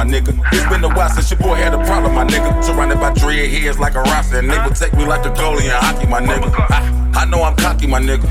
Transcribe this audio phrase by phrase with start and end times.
[0.00, 0.32] my nigga.
[0.52, 2.64] It's been a while since your boy had a problem, my nigga.
[2.64, 5.70] Surrounded by dread heads like a roster, and they take me like a goalie in
[5.70, 6.48] hockey, my nigga.
[6.56, 8.24] I, I know I'm cocky, my nigga.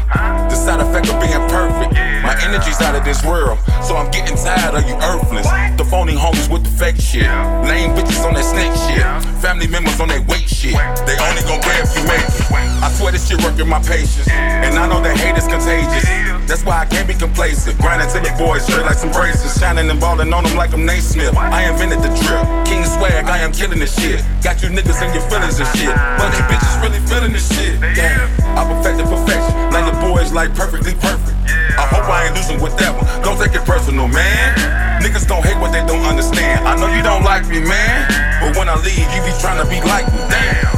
[0.49, 1.93] The side effect of being perfect.
[2.25, 5.45] My energy's out of this world, so I'm getting tired of you earthless.
[5.77, 7.29] The phony homies with the fake shit.
[7.69, 9.05] Lame bitches on that snake shit.
[9.45, 10.73] Family members on that weight shit.
[11.05, 12.49] They only gon' grab if you make it.
[12.81, 14.27] I swear this shit working my patience.
[14.27, 16.09] And I know that hate is contagious.
[16.49, 17.77] That's why I can't be complacent.
[17.77, 19.53] Grinding to the boys straight like some braces.
[19.61, 21.37] Shining and balling on them like I'm Naismith.
[21.37, 22.41] I invented the drip.
[22.65, 24.25] King swag, I am killing this shit.
[24.41, 25.93] Got you niggas in your feelings and shit.
[26.17, 27.77] But they bitches really feeling this shit.
[27.93, 28.25] Damn,
[28.57, 29.51] I perfected perfection.
[29.75, 31.35] Now your boys like perfectly perfect.
[31.75, 33.03] I hope I ain't losing with that one.
[33.19, 34.55] Don't take it personal, man.
[35.03, 36.63] Niggas gon' hate what they don't understand.
[36.63, 38.07] I know you don't like me, man.
[38.39, 40.23] But when I leave, you be trying to be like me.
[40.31, 40.71] Damn.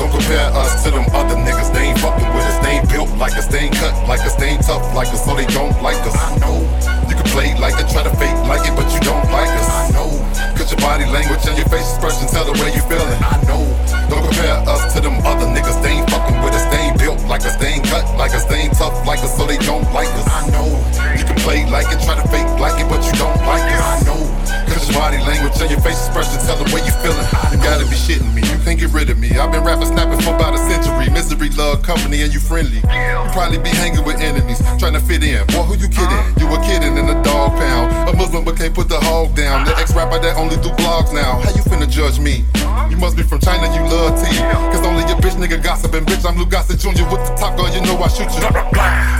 [0.00, 1.72] Don't compare us to them other niggas.
[1.76, 2.56] They ain't fucking with us.
[2.64, 3.46] They ain't built like us.
[3.46, 4.34] They ain't cut like us.
[4.36, 5.20] They ain't tough like us.
[5.24, 6.16] So they don't like us.
[6.16, 6.64] I know.
[7.08, 9.68] You can play like it, try to fake like it, but you don't like us.
[9.68, 10.25] I know.
[10.56, 13.20] Cause your body language and your face expression tell the way you feeling.
[13.20, 13.62] I know.
[14.08, 15.82] Don't compare us to them other niggas.
[15.82, 16.64] They ain't fucking with us.
[16.72, 17.56] They ain't built like us.
[17.56, 18.44] They ain't cut like us.
[18.44, 19.36] They ain't tough like us.
[19.36, 20.26] So they don't like us.
[20.32, 20.68] I know.
[21.16, 23.84] You can play like it, try to fake like it, but you don't like us.
[23.84, 24.65] I know.
[24.94, 27.26] Body language and your face expression tell the way you feeling.
[27.50, 28.42] You gotta be shitting me.
[28.46, 29.34] You can't get rid of me.
[29.34, 31.10] I've been rapping, snapping for about a century.
[31.10, 32.78] Misery, love, company, and you friendly.
[32.78, 35.46] You probably be hanging with enemies, trying to fit in.
[35.48, 36.22] Boy, who you kidding?
[36.38, 38.08] You a kidding in a dog pound.
[38.08, 39.64] A Muslim but can't put the hog down.
[39.66, 41.40] The ex rapper that only do vlogs now.
[41.42, 42.44] How you finna judge me?
[42.90, 44.38] You must be from China, you love tea.
[44.70, 46.04] Cause only your bitch nigga gossiping.
[46.06, 47.04] Bitch, I'm Lou Gossett Jr.
[47.10, 48.40] with the top gun, you know I shoot you.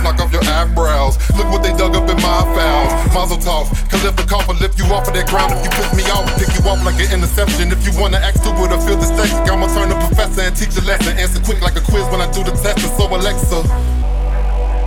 [0.01, 1.17] Knock off your eyebrows.
[1.35, 2.91] Look what they dug up in my files.
[3.13, 3.67] Mazel tov.
[3.89, 5.56] Can lift the coffin, lift you off of that ground.
[5.57, 7.71] If you piss me off, pick you off like an interception.
[7.73, 10.81] If you wanna act stupid or feel dyslexic, I'ma turn the professor and teach a
[10.85, 11.17] lesson.
[11.17, 12.85] Answer quick like a quiz when I do the test.
[12.85, 13.65] And so Alexa.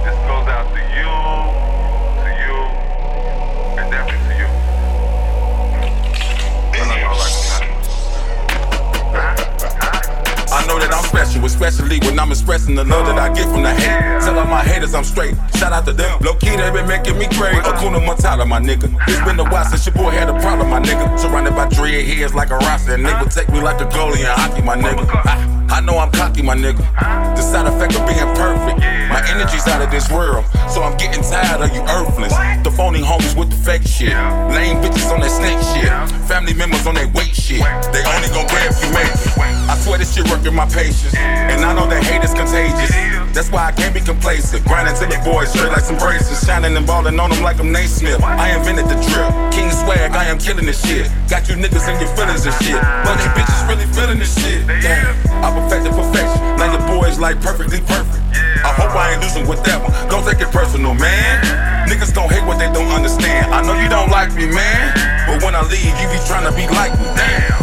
[0.07, 1.10] This goes out to you,
[11.41, 14.21] that especially when I'm expressing the love that I get from the hate.
[14.23, 15.35] Tell all my haters I'm straight.
[15.57, 16.21] Shout out to them.
[16.21, 17.57] Low key, they been making me great.
[17.65, 18.93] Akuna Matata, my nigga.
[19.09, 21.19] It's been a while since your boy had a problem, my nigga.
[21.19, 24.21] Surrounded by dread heads like a roster, and they would take me like a goalie
[24.21, 25.05] in hockey, my nigga.
[25.25, 26.85] I, I know I'm cocky, my nigga.
[27.37, 28.81] The side effect of being perfect.
[28.81, 32.35] My energy's out of this world, so I'm getting tired of you earthless.
[32.65, 34.15] The phony homies with the fake shit.
[34.55, 36.20] Lame bitches on that snake shit.
[36.31, 37.59] Family members on that weight shit.
[37.91, 39.35] They only gon' grab if you make it.
[39.67, 41.11] I swear this shit working my patience.
[41.19, 42.95] And I know that hate is contagious.
[43.35, 44.63] That's why I can't be complacent.
[44.63, 46.39] Grinding to the boys straight like some braces.
[46.47, 48.23] Shining and balling on them like I'm Naismith.
[48.23, 49.27] I invented the drip.
[49.51, 51.11] King swag, I am killing this shit.
[51.27, 52.79] Got you niggas in your feelings and shit.
[52.79, 54.63] But they bitches really feeling this shit.
[54.87, 55.11] Damn,
[55.43, 56.39] I perfected perfection.
[56.63, 58.23] Now your boys like perfectly perfect.
[58.63, 59.91] I hope I ain't losing with that one.
[60.07, 61.43] Don't take it personal, man.
[61.91, 63.51] Niggas gon' hate what they don't understand.
[63.51, 65.20] I know you don't like me, man.
[65.31, 67.07] But when I leave, you be trying to be like me.
[67.15, 67.55] Damn.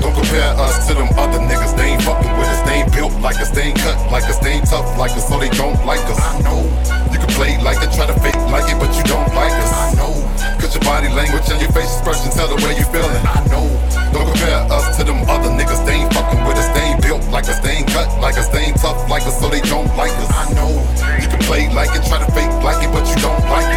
[0.00, 1.76] Don't compare us to them other niggas.
[1.76, 2.64] They ain't fucking with us.
[2.64, 3.52] They ain't built like us.
[3.52, 4.40] They ain't cut like us.
[4.40, 5.28] They ain't tough like us.
[5.28, 6.16] So they don't like us.
[6.16, 6.64] I know.
[7.12, 9.68] You can play like it, try to fake like it, but you don't like us.
[9.68, 10.16] I know.
[10.56, 13.20] Cause your body language and your face expression tell the way you feeling.
[13.20, 13.68] I know.
[14.16, 15.84] Don't compare us to them other niggas.
[15.84, 16.72] They ain't fucking with us.
[16.72, 17.60] They ain't built like us.
[17.60, 18.48] They ain't cut like us.
[18.48, 19.36] They ain't tough like us.
[19.44, 20.32] So they don't like us.
[20.32, 20.72] I know.
[21.20, 23.73] You can play like it, try to fake like it, but you don't like us.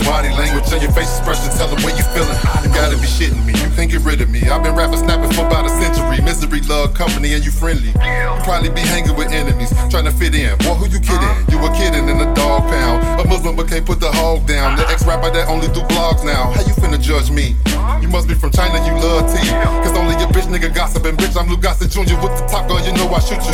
[0.00, 2.38] Your body language and your face expression tell the way you feeling.
[2.64, 3.52] You gotta be shitting me.
[3.52, 4.40] You can't get rid of me.
[4.48, 6.20] I've been rapping, snapping for about a century.
[6.24, 7.92] Misery, love, company, and you friendly.
[7.92, 10.56] You probably be hanging with enemies, trying to fit in.
[10.64, 11.32] Boy, who you kidding?
[11.52, 13.20] You a kidding in a dog pound.
[13.20, 14.76] A Muslim but can't put the hog down.
[14.76, 16.50] The ex rapper that only do vlogs now.
[16.56, 17.54] How you finna judge me?
[18.00, 19.48] You must be from China, you love tea.
[19.84, 21.16] Cause only your bitch nigga gossiping.
[21.16, 22.18] Bitch, I'm Lou Gossett Jr.
[22.18, 23.52] with the top gun, you know I shoot you.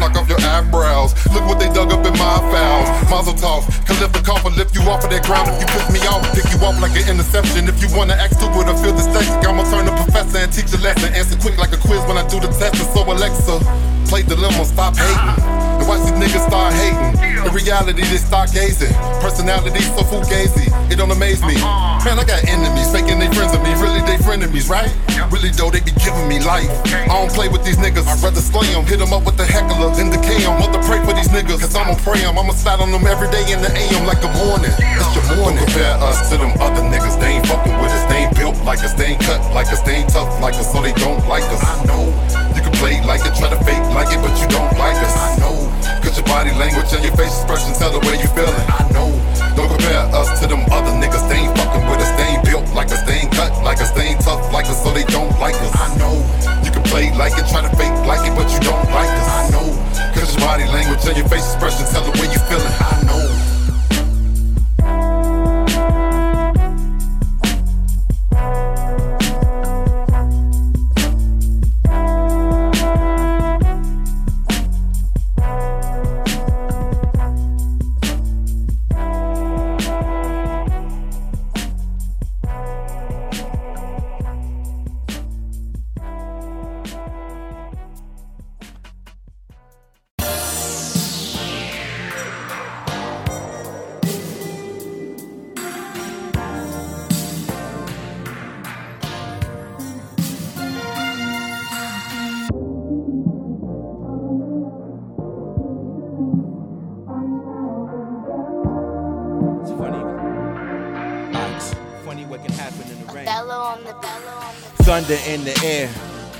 [0.00, 1.12] Knock off your eyebrows.
[1.34, 2.88] Look what they dug up in my files.
[3.10, 3.66] Mazel tov.
[3.86, 5.47] Can lift the coffin, lift you off of that ground.
[5.48, 7.68] If you piss me off, pick you off like an interception.
[7.68, 10.80] If you wanna act stupid or feel dyslexic, I'ma turn the professor and teach a
[10.84, 11.12] lesson.
[11.14, 12.76] Answer quick like a quiz when I do the test.
[12.76, 13.56] And so Alexa,
[14.08, 15.34] play dilemma, stop hating.
[15.80, 17.17] And watch these niggas start hating.
[17.48, 18.92] In reality, they start gazing.
[19.24, 21.56] Personality so fugazi, it don't amaze me.
[22.04, 23.72] Man, I got enemies, faking they friends of me.
[23.80, 24.92] Really, they frenemies, right?
[25.32, 26.68] Really, though, they be giving me life.
[26.92, 28.84] I don't play with these niggas, I'd rather slay them.
[28.84, 30.60] Hit them up with the heckler, then decay them.
[30.60, 32.36] Mother pray for these niggas, cause I'ma pray them.
[32.36, 34.74] I'ma slide on them every day in the AM like the morning.
[34.76, 35.64] It's your morning.
[35.64, 38.04] Don't compare us to them other niggas, they ain't fucking with us.
[38.12, 40.68] They ain't built like us, they ain't cut like us, they ain't tough like us,
[40.68, 41.64] so they don't like us.
[41.64, 42.12] I know.
[42.52, 45.16] You can play like it, try to fake like it, but you don't like us.
[45.16, 45.57] I know.
[46.02, 48.66] Cause your body language and your face expression tell the way you feeling.
[48.70, 49.10] I know.
[49.56, 52.66] Don't compare us to them other niggas, they ain't fucking with us, they ain't built
[52.74, 55.32] like us, they ain't cut like us, they ain't tough like us, so they don't
[55.40, 55.72] like us.
[55.74, 56.14] I know.
[56.62, 59.28] You can play like it, try to fake like it, but you don't like us.
[59.28, 59.66] I know.
[60.14, 62.74] Cause your body language on your face expression, tell the way you feeling.
[62.78, 63.47] I know.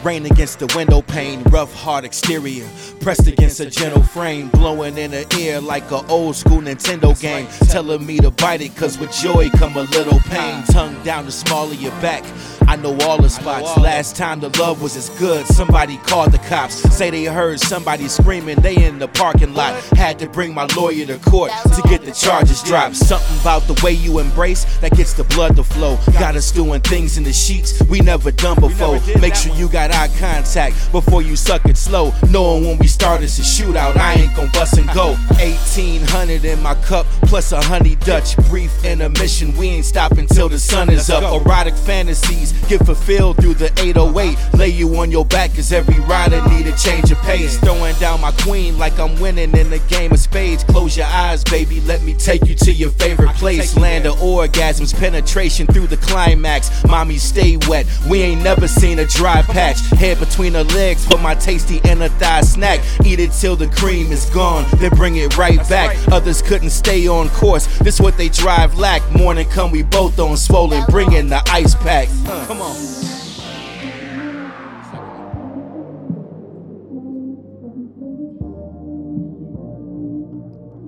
[0.09, 2.67] Rain against the window pane, rough hard exterior,
[2.99, 7.47] pressed against a gentle frame, blowing in the ear like a old school Nintendo game,
[7.69, 10.65] telling me to bite it, cause with joy come a little pain.
[10.71, 12.25] Tongue down the small of your back.
[12.69, 13.79] I know all the spots.
[13.79, 16.75] Last time the love was as good, somebody called the cops.
[16.95, 19.75] Say they heard somebody screaming, they in the parking lot.
[19.97, 22.97] Had to bring my lawyer to court to get the charges dropped.
[22.97, 25.97] Something about the way you embrace that gets the blood to flow.
[26.13, 29.01] Got us doing things in the sheets we never done before.
[29.19, 32.13] Make sure you got eye contact before you suck it slow.
[32.29, 35.13] Knowing when we start it's a shootout, I ain't gon' bust and go.
[35.41, 38.37] 1800 in my cup, plus a honey Dutch.
[38.51, 41.23] Brief intermission, we ain't stopping till the sun is up.
[41.25, 44.37] Erotic fantasies get fulfilled through the 808.
[44.55, 47.59] Lay you on your back, cause every rider need a change of pace.
[47.59, 50.65] Throwing down my queen like I'm winning in the game of spades.
[50.65, 53.77] Close your eyes, baby, let me take you to your favorite place.
[53.77, 56.71] Land of orgasms, penetration through the climax.
[56.85, 57.87] Mommy, stay wet.
[58.09, 59.81] We ain't never seen a dry patch.
[59.99, 62.81] Head between her legs for my tasty inner thigh snack.
[63.05, 65.97] Eat it till the cream is gone, then bring it right back.
[66.09, 67.67] Others couldn't stay on course.
[67.79, 69.03] This what they drive lack.
[69.13, 70.85] Morning come, we both on swollen.
[70.89, 72.09] Bring in the ice pack.
[72.49, 72.77] Come on.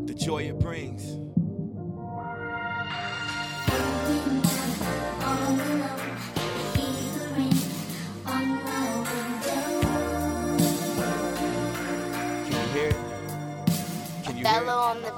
[0.07, 1.19] The joy it brings.
[12.47, 12.97] Can you hear it?
[14.25, 15.11] Can you bellow on the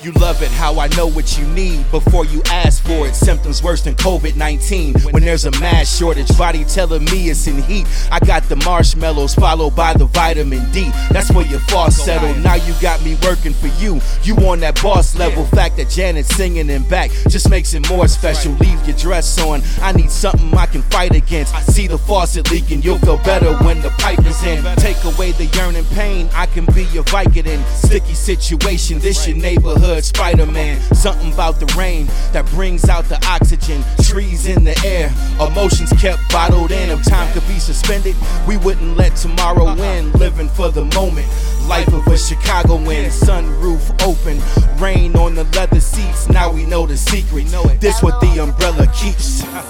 [0.00, 3.16] You love it how I know what you need before you ask for it.
[3.16, 4.94] Symptoms worse than COVID 19.
[5.10, 7.84] When there's a mass shortage, body telling me it's in heat.
[8.12, 10.88] I got the marshmallows followed by the vitamin D.
[11.10, 12.32] That's where your fall settle.
[12.36, 14.00] Now you got me working for you.
[14.22, 15.44] You on that boss level.
[15.46, 18.52] Fact that Janet's singing in back just makes it more special.
[18.52, 19.62] Leave your dress on.
[19.82, 21.56] I need something I can fight against.
[21.72, 22.82] See the faucet leaking.
[22.82, 24.62] You'll feel better when the pipe is in.
[24.76, 26.30] Take away the yearning pain.
[26.34, 27.64] I can be your Vicodin.
[27.66, 29.00] Sticky situation.
[29.00, 30.80] This your neighborhood Spider Man.
[30.94, 33.82] Something about the rain that brings out the oxygen.
[34.02, 35.10] Trees in the air.
[35.44, 36.90] Emotions kept bottled in.
[36.90, 38.14] If time could be suspended,
[38.46, 40.12] we wouldn't let tomorrow win.
[40.12, 41.26] Living for the moment.
[41.66, 43.10] Life of a Chicagoan.
[43.10, 44.38] Sunroof open.
[44.78, 46.28] Rain on the leather seats.
[46.28, 47.46] Now we know the secret.
[47.80, 49.42] This what the umbrella keeps.
[49.42, 49.62] Yeah.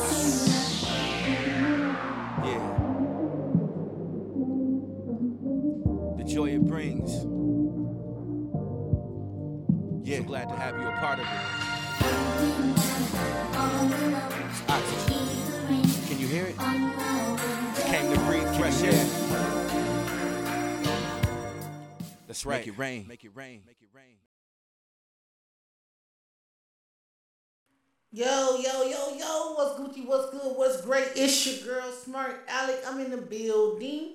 [6.17, 7.28] The joy it brings.
[10.09, 11.29] Yeah, glad to have you a part of it.
[14.67, 15.19] Oxygen.
[16.09, 16.57] Can you hear it?
[17.85, 19.05] Came to breathe fresh air.
[22.27, 22.61] That's right.
[22.61, 23.05] Make it rain.
[23.07, 23.65] Make it rain.
[23.67, 24.17] Make it rain.
[28.11, 31.09] Yo, yo, yo, yo, what's Gucci, what's good, what's great?
[31.17, 32.83] It's your girl, Smart Alec.
[32.87, 34.13] I'm in the building.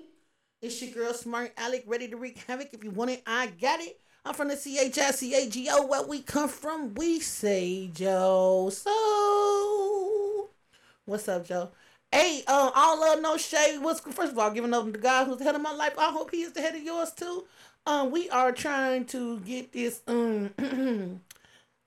[0.59, 2.73] It's your girl, Smart Alec, ready to wreak havoc.
[2.73, 3.99] If you want it, I got it.
[4.25, 5.85] I'm from the C-H-I-C-A-G-O.
[5.85, 8.69] Where we come from, we say Joe.
[8.71, 10.49] So,
[11.05, 11.69] what's up, Joe?
[12.11, 13.79] Hey, um, all love, no shade.
[13.79, 15.97] What's first of all, giving up to God who's the head of my life.
[15.97, 17.45] I hope He is the head of yours too.
[17.85, 20.51] Um, we are trying to get this um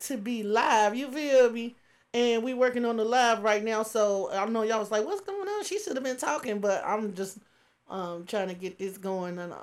[0.00, 0.94] to be live.
[0.94, 1.76] You feel me?
[2.12, 3.82] And we working on the live right now.
[3.82, 6.82] So I know y'all was like, "What's going on?" She should have been talking, but
[6.84, 7.38] I'm just
[7.88, 9.38] um trying to get this going.
[9.38, 9.58] And uh,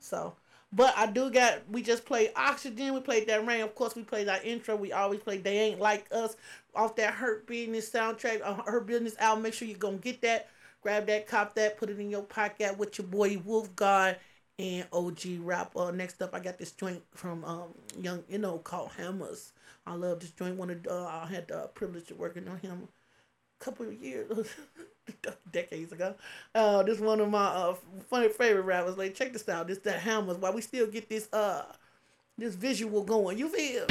[0.00, 0.34] so,
[0.74, 1.68] but I do got.
[1.70, 2.94] We just played Oxygen.
[2.94, 3.62] We played that rain.
[3.62, 4.76] Of course, we played our intro.
[4.76, 6.36] We always play They Ain't Like Us
[6.74, 8.40] off that Hurt Business soundtrack.
[8.42, 9.44] Uh, Hurt Business album.
[9.44, 10.48] Make sure you gonna get that.
[10.82, 14.18] Grab that, cop that, put it in your pocket with your boy Wolf God
[14.58, 15.74] and OG rap.
[15.74, 19.52] Uh, next up, I got this joint from um Young, you know, called Hammers.
[19.86, 20.56] I love this joint.
[20.56, 22.88] One of uh, I had the privilege of working on him
[23.64, 24.30] couple of years,
[25.52, 26.14] decades ago.
[26.54, 27.74] Uh, this one of my uh
[28.10, 28.98] funny favorite rappers.
[28.98, 29.66] Like, check this out.
[29.66, 30.36] This that Hammers.
[30.36, 31.64] Why we still get this uh
[32.36, 33.38] this visual going.
[33.38, 33.86] You feel?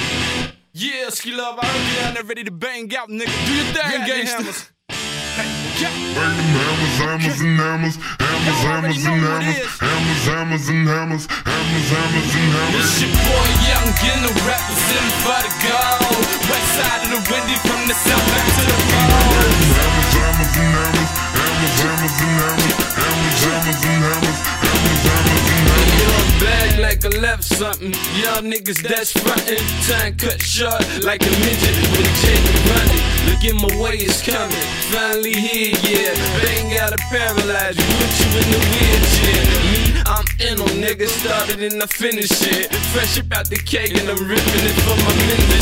[0.74, 3.46] Yeah, ski love, I heard you down there ready to bang out, nigga.
[3.46, 4.72] Do your thing, gangsters.
[4.90, 11.26] Bang them hammers, hammers and hammers, hammers, Y'all hammers and hammers, hammers, hammers and hammers,
[11.48, 12.84] hammers, hammers and hammers.
[12.84, 16.28] It's your boy Young Gilla representing for the gold.
[16.52, 19.16] West side of the windy from the south back to the pole.
[19.24, 25.64] Hammers, hammers and hammers, hammers, hammers and hammers, hammers, hammers and hammers, hammers, hammers and
[25.64, 25.73] hammers.
[26.04, 27.94] Your bag like I left something.
[28.20, 29.64] Y'all niggas that's frontin'.
[29.88, 33.04] Time cut short like a midget with a chain running.
[33.28, 34.66] Look at my way is coming.
[34.92, 36.12] Finally here, yeah.
[36.44, 37.80] Bang out a paralyzed.
[37.80, 39.44] Put you in the wheelchair.
[39.72, 41.14] Me, I'm in on niggas.
[41.24, 42.68] Started and I finish it.
[42.92, 45.54] Fresh up out the cake and I'm ripping it for my men.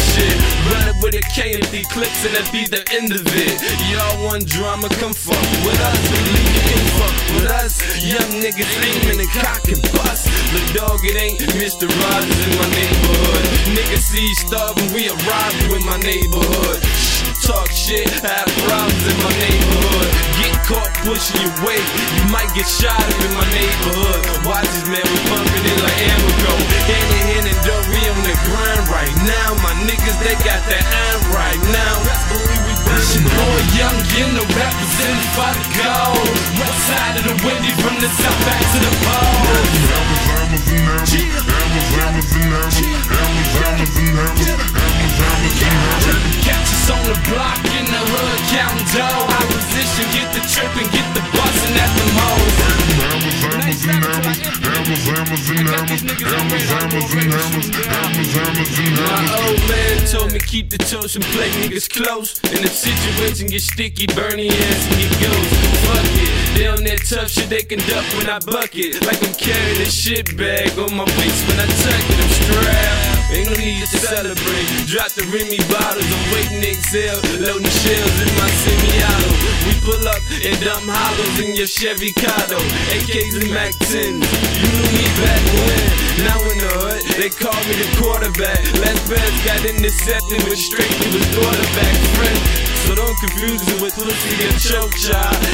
[1.11, 3.59] With and D clips and that be the end of it.
[3.91, 5.99] Y'all want drama, come fuck with us.
[6.07, 7.83] Believe you can fuck with us.
[7.99, 10.31] Young niggas aiming and cock and bust.
[10.55, 11.91] Look, dog, it ain't Mr.
[11.91, 13.43] Rogers in my neighborhood.
[13.75, 16.79] Niggas see starving, we arrive in my neighborhood.
[17.41, 20.09] Talk shit, have problems in my neighborhood.
[20.37, 21.81] Get caught pushing your weight,
[22.13, 24.21] you might get shot up in my neighborhood.
[24.45, 26.53] Watch this man, we pumping it like Amico.
[26.85, 29.57] Hand in hand and we on the grind right now.
[29.65, 31.93] My niggas, they got that iron right now.
[32.05, 33.97] Best believe we It's your boy Young
[34.45, 36.29] representing for the gold.
[36.61, 39.41] West side of the windy from the south back to the pole.
[42.01, 46.17] Hammers, and hammers, hammers, hammers and hammers, hammers, hammers and hammers.
[46.41, 49.29] Catch us on the block in the hood, counting dough.
[49.29, 52.57] Our position, get the trip and get the bustin' at the hoes.
[52.97, 58.97] Hammers, hammers and hammers, hammers, hammers and hammers, hammers, hammers and hammers, hammers, hammers and
[58.97, 59.45] My hammers.
[59.45, 62.41] old man told me keep the toast and play niggas close.
[62.49, 65.53] And if situation get sticky, burn your ass and get ghost.
[65.85, 68.99] Fuck it, they on that tough shit they can duck when I buck it.
[69.05, 73.11] Like I'm carrying a shit bag on my waist when I tuck it, I'm strapped.
[73.31, 74.67] Ain't no need to celebrate.
[74.91, 77.19] Drop the Remy bottles, I'm waiting to exhale.
[77.39, 79.31] Loading shells in my semi-auto.
[79.63, 82.59] We pull up and dump hollows in your Chevy Cado.
[82.91, 84.19] AKs and Mac 10s.
[84.19, 86.11] You knew me back when.
[86.27, 88.59] Now in the hood, they call me the quarterback.
[88.83, 92.70] Last pass got intercepted with straight to his quarterback friend.
[92.91, 94.91] So don't confuse me with pussy and choke.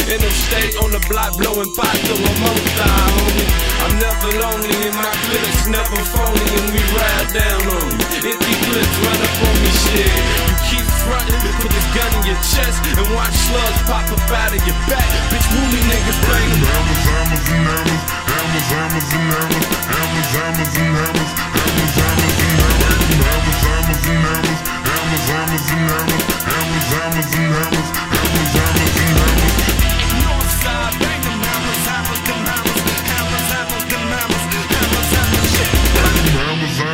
[0.10, 3.46] And I'm stay on the block blowing pot till I'm homie.
[3.77, 8.34] I'm never lonely in my clips, never phony, and we ride down on you.
[8.34, 10.10] Empty clips run up on me, shit.
[10.50, 14.58] You keep frontin', put this gun in your chest, and watch slugs pop up out
[14.58, 15.06] of your back.
[15.29, 18.03] Bitch, woolly niggas bring Hammers, hammers and hammers,
[18.34, 24.22] hammers, hammers and hammers, hammers, hammers and hammers, hammers, hammers and hammers, hammers, hammers and
[24.25, 24.76] hammers,
[25.08, 29.87] hammers, hammers and hammers, hammers, hammers and hammers, hammers, hammers and hammers.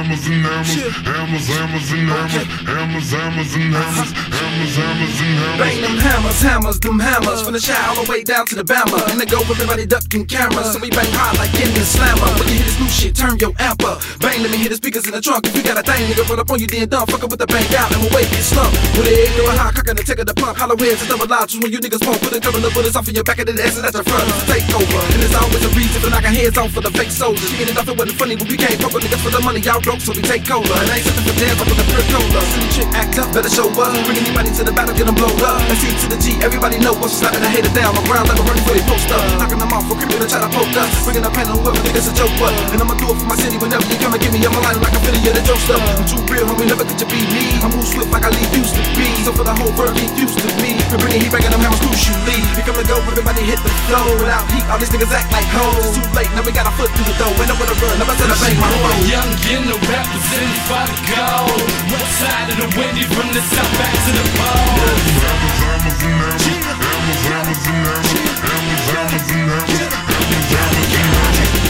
[0.04, 5.60] Hammers, and hammers, hammers, hammers and hammers, hammers, hammers and hammers, hammers, hammers and hammers.
[5.64, 7.40] Bang them hammers, hammers, them hammers.
[7.40, 9.00] From the shy all the way down to the Bama.
[9.08, 10.76] And they go with everybody ducking cameras.
[10.76, 12.28] So we bang hard like in the slammer.
[12.36, 14.76] When you hear this new shit, turn your amp up Bang, let me hear the
[14.76, 15.48] speakers in the trunk.
[15.48, 17.40] If you got a thing, nigga, run up on you, then dumb Fuck up with
[17.40, 20.04] the bang out and we'll wait, get slump With the egg going high, cocking the
[20.04, 22.20] tick of the pump Hollow heads and double lodges when you niggas pump?
[22.20, 24.28] Put a couple of bullets off of your back and then exit at the front.
[24.28, 25.00] It's a takeover.
[25.16, 27.48] And there's always a reason for knocking heads off for the fake soldiers.
[27.56, 29.64] It off, it wasn't funny, but we can't fuck with niggas for the money.
[29.64, 32.06] Y'all so we take cola And I ain't something for jams, I'm with a pure
[32.10, 33.94] cola See chick act up, better show up.
[34.08, 35.62] Bring anybody to the battle, get them blowed up.
[35.70, 38.40] And C to the G, everybody know what's slapping the haters down on ground like
[38.40, 40.74] a running for they post up Knocking them off for creeping and try to poke
[40.74, 40.90] us.
[41.06, 43.28] Bringing up pain on whoever think it's a joke, but And I'ma do it for
[43.28, 45.44] my city whenever you come and get me I'm a line like a yeah, the
[45.46, 47.46] joke stuff I'm too real, homie, never could you be me?
[47.62, 50.12] I move swift like I leave used to be So for the whole world, get
[50.18, 50.80] used to me.
[50.90, 53.72] For bringing heat back and them hammers crucially We come to go, everybody hit the
[53.88, 55.96] flow Without heat, all these niggas act like hoes.
[55.96, 57.32] It's too late, now we got a foot through the door.
[57.38, 60.98] Ain't nowhere to run, never said I bang my phone young Gilla representing for the
[61.12, 61.62] gold.
[61.92, 64.84] West side of the windy from the south back to the pole.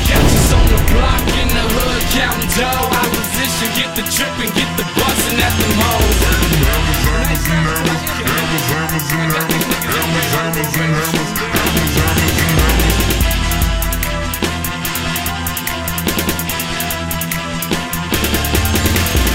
[0.08, 2.98] Catch us on the block in the hood, counting dough.
[2.98, 6.18] Our position, get the trip and get the bustin' at the hoes.
[6.22, 12.13] Hammers, hammers and hammers, hammers, and hammers, hammers, hammers hammers, hammers, hammers hammers.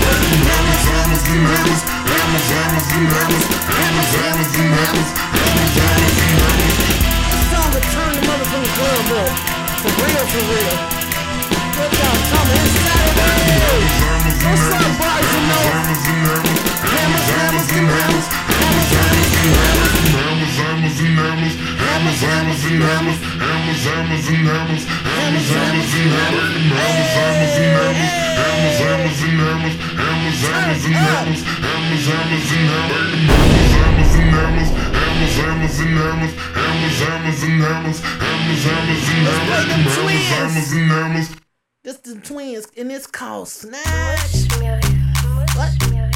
[0.08, 2.44] Hammers, hammers, hammers
[2.88, 3.44] and hammers,
[3.76, 4.72] hammers, hammers and
[17.88, 18.47] hammers,
[41.88, 44.48] this the twins, and it's called Snatch.
[45.56, 46.07] What?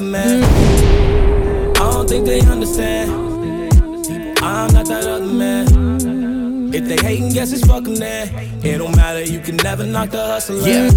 [0.00, 0.42] man.
[1.76, 3.10] I don't think they understand.
[4.42, 6.74] I'm not that other man.
[6.74, 8.28] If they hating, guess it's fuckin' them.
[8.64, 10.56] It don't matter, you can never knock the hustle.
[10.66, 10.90] Yeah.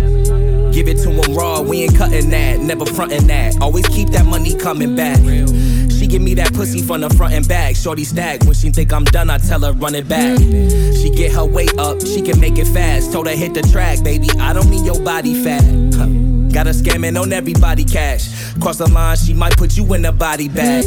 [0.71, 3.61] Give it to them raw, we ain't cutting that, never frontin' that.
[3.61, 5.17] Always keep that money coming back.
[5.17, 8.43] She give me that pussy from the front and back, shorty stack.
[8.43, 10.37] When she think I'm done, I tell her run it back.
[10.39, 13.11] She get her weight up, she can make it fast.
[13.11, 14.29] Told her hit the track, baby.
[14.39, 15.63] I don't need your body fat.
[15.95, 16.18] Huh.
[16.53, 18.53] Got her scamming on everybody cash.
[18.59, 20.83] Cross the line, she might put you in a body bag.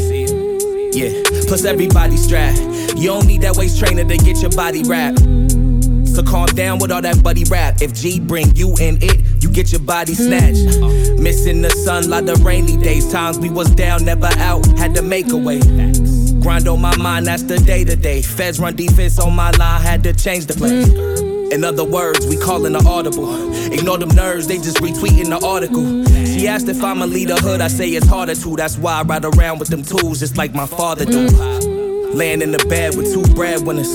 [0.94, 2.58] Yeah, plus everybody strapped.
[2.96, 5.20] You don't need that waist trainer to get your body wrapped.
[6.12, 7.80] So calm down with all that buddy rap.
[7.80, 10.78] If G bring you in it, you get your body snatched.
[11.18, 13.10] Missing the sun, like the rainy days.
[13.10, 15.60] Times we was down, never out, had to make a way.
[16.40, 18.20] Grind on my mind, that's the day to day.
[18.20, 21.31] Feds run defense on my line, had to change the play.
[21.52, 23.52] In other words, we callin' the audible.
[23.70, 25.84] Ignore them nerves, they just retweeting the article.
[26.24, 28.56] She asked if lead a hood, I say it's harder to.
[28.56, 31.28] That's why I ride around with them tools, just like my father do.
[32.14, 33.92] Laying in the bed with two breadwinners.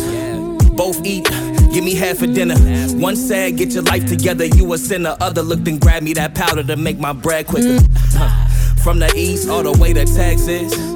[0.76, 1.26] Both eat,
[1.74, 2.58] give me half for dinner.
[3.00, 5.18] One said, get your life together, you a sinner.
[5.20, 7.80] Other looked and grabbed me that powder to make my bread quicker.
[8.84, 10.87] From the east all the way to Texas.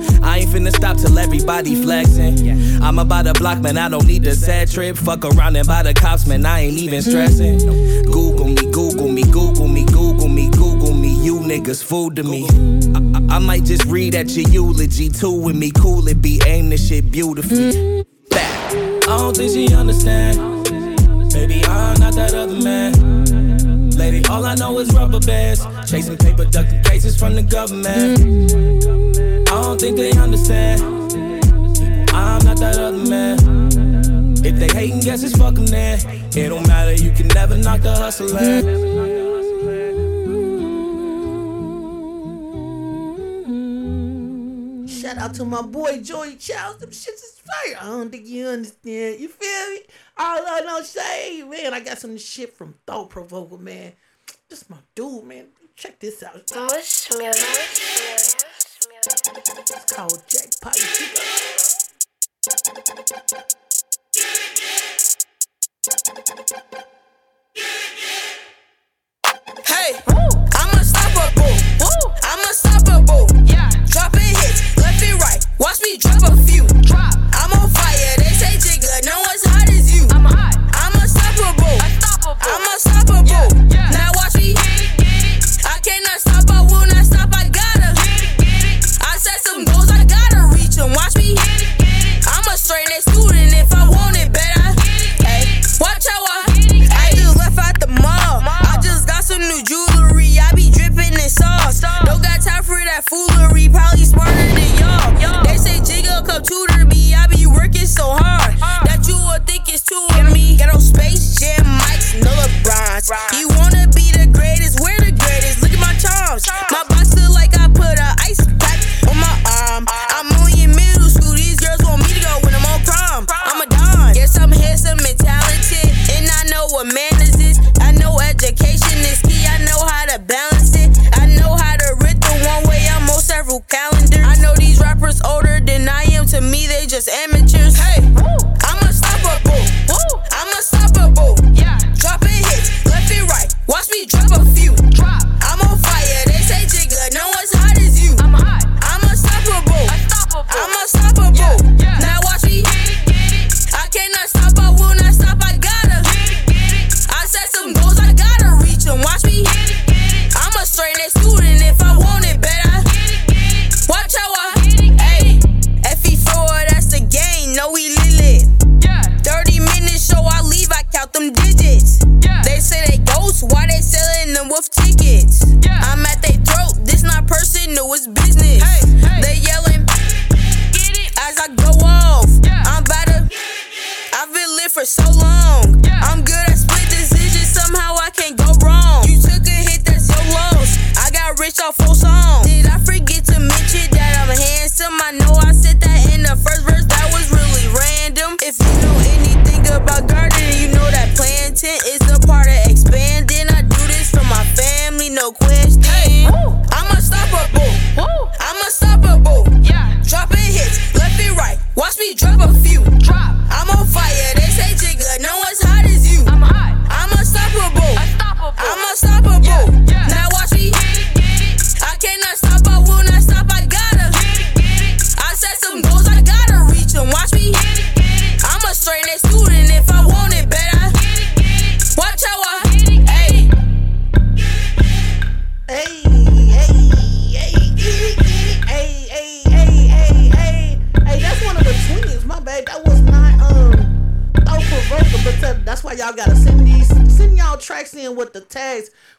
[0.41, 2.81] Ain't finna stop till everybody flexing.
[2.81, 3.77] I'm about to block, man.
[3.77, 4.97] I don't need the sad trip.
[4.97, 6.47] Fuck around and buy the cops, man.
[6.47, 7.59] I ain't even stressing.
[8.05, 11.13] Google me, Google me, Google me, Google me, Google me.
[11.23, 12.47] You niggas fool to me.
[12.95, 15.69] I, I, I might just read at your eulogy too with me.
[15.69, 18.03] Cool it be, aim this shit beautifully.
[18.31, 18.73] Back.
[18.73, 20.39] I don't think she understand.
[21.33, 23.91] Baby, I'm not that other man.
[23.91, 25.63] Lady, all I know is rubber bands.
[25.87, 29.10] Chasing paper, ducking cases from the government.
[29.51, 30.81] I don't think they understand.
[32.13, 33.37] I'm not that other man.
[34.45, 35.99] If they hating, guess it's fuck 'em then.
[36.33, 38.61] It don't matter, you can never knock the hustler.
[44.87, 46.79] Shout out to my boy Joey Childs.
[46.79, 47.77] Them shits is fire.
[47.81, 49.19] I don't think you understand.
[49.19, 49.81] You feel me?
[50.17, 53.91] All I know say, man, I got some shit from Thought Provoker, man.
[54.47, 55.47] This my dude, man.
[55.75, 56.41] Check this out.
[56.55, 56.81] Oh,
[59.03, 60.77] It's called Jackpot.
[69.65, 69.99] Hey,
[70.53, 71.55] I'm unstoppable.
[72.23, 73.50] I'm unstoppable.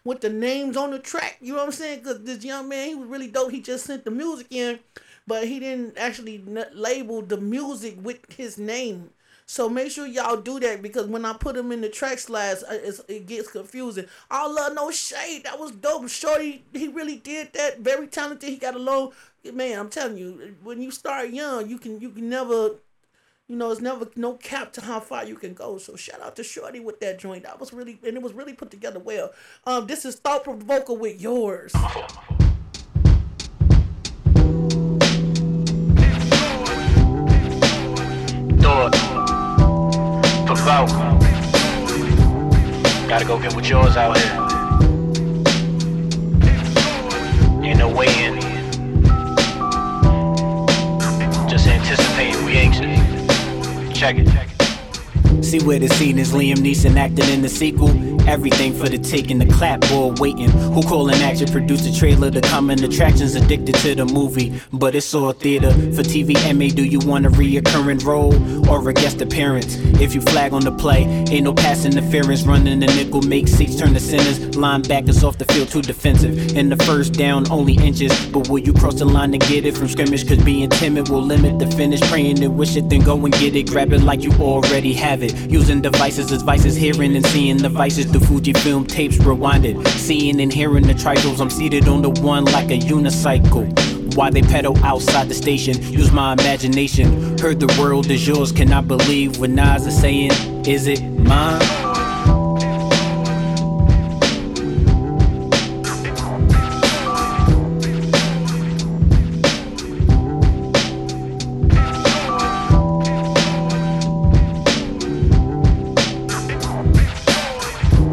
[0.04, 1.38] With the names on the track.
[1.40, 2.02] You know what I'm saying?
[2.02, 3.50] Cause this young man, he was really dope.
[3.50, 4.80] He just sent the music in
[5.26, 9.10] but he didn't actually label the music with his name.
[9.46, 12.62] So make sure y'all do that because when I put him in the track slides,
[12.62, 14.06] uh, it gets confusing.
[14.30, 15.44] I love no shade.
[15.44, 16.08] That was dope.
[16.08, 17.80] Shorty, he really did that.
[17.80, 18.48] Very talented.
[18.48, 19.12] He got a low.
[19.52, 22.76] Man, I'm telling you, when you start young, you can you can never,
[23.48, 25.78] you know, it's never no cap to how far you can go.
[25.78, 27.42] So shout out to Shorty with that joint.
[27.44, 29.32] That was really and it was really put together well.
[29.66, 31.72] Um, this is thought provoker with yours.
[31.72, 32.52] Thought.
[40.46, 40.88] Provoke.
[43.08, 44.32] Gotta go get with yours out here.
[47.62, 48.06] Ain't no way
[54.02, 54.41] Check it.
[55.52, 57.90] See where the scene is Liam Neeson acting in the sequel.
[58.26, 60.48] Everything for the taking, the clapboard waiting.
[60.48, 61.46] Who calling action?
[61.48, 64.58] Produce a trailer to come in attractions addicted to the movie.
[64.72, 65.70] But it's all theater.
[65.70, 68.32] For TV MA, do you want a reoccurring role
[68.70, 69.76] or a guest appearance?
[70.00, 72.44] If you flag on the play, ain't no pass interference.
[72.44, 74.38] Running the nickel, make seats turn to sinners.
[74.56, 76.56] Linebackers off the field too defensive.
[76.56, 78.12] In the first down, only inches.
[78.28, 80.26] But will you cross the line to get it from scrimmage?
[80.26, 82.00] Cause being timid will limit the finish.
[82.08, 83.68] Praying and wish it, then go and get it.
[83.68, 85.41] Grab it like you already have it.
[85.48, 88.10] Using devices as vices, hearing and seeing the vices.
[88.10, 89.86] The Fujifilm tapes rewinded.
[89.88, 91.40] Seeing and hearing the trifles.
[91.40, 94.16] I'm seated on the one like a unicycle.
[94.16, 95.82] Why they pedal outside the station?
[95.92, 97.38] Use my imagination.
[97.38, 98.52] Heard the world is yours.
[98.52, 100.32] Cannot believe what Nas is saying.
[100.66, 101.81] Is it mine?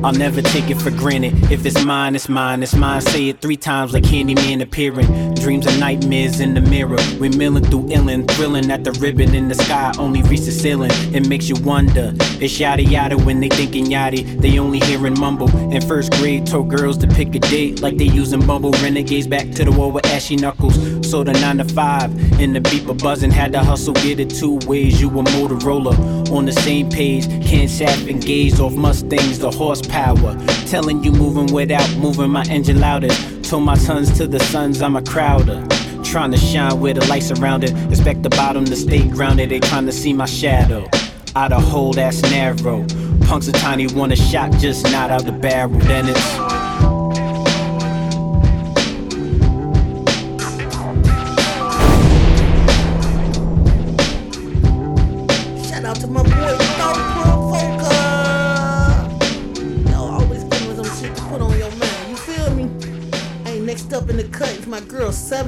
[0.09, 1.51] I'll never take it for granted.
[1.51, 2.99] If it's mine, it's mine, it's mine.
[2.99, 5.35] Say it three times like Candyman appearing.
[5.35, 6.97] Dreams and nightmares in the mirror.
[7.19, 9.91] We're milling through illin', thrilling at the ribbon in the sky.
[9.99, 10.89] Only reach the ceiling.
[11.13, 12.13] It makes you wonder.
[12.41, 14.41] It's yada yada when they thinking yachty.
[14.41, 15.55] They only hearing mumble.
[15.71, 18.71] In first grade, told girls to pick a date like they using bubble.
[18.81, 20.73] Renegades back to the wall with ashy knuckles.
[21.07, 23.29] So the nine to five in the beeper buzzing.
[23.29, 24.99] Had to hustle, get it two ways.
[24.99, 27.27] You a Motorola on the same page.
[27.45, 30.37] Can't sap engaged off Mustangs, the horsepower.
[30.67, 33.09] Telling you moving without moving my engine louder.
[33.41, 35.65] Told my sons to the sons, I'm a crowder.
[36.03, 37.71] Trying to shine where the lights around it.
[37.91, 39.49] Expect the bottom to stay grounded.
[39.49, 40.87] They trying to see my shadow.
[41.35, 42.85] Out of hole that's narrow.
[43.27, 45.77] Punks a tiny one a shot, just not out the barrel.
[45.79, 46.58] Then it's.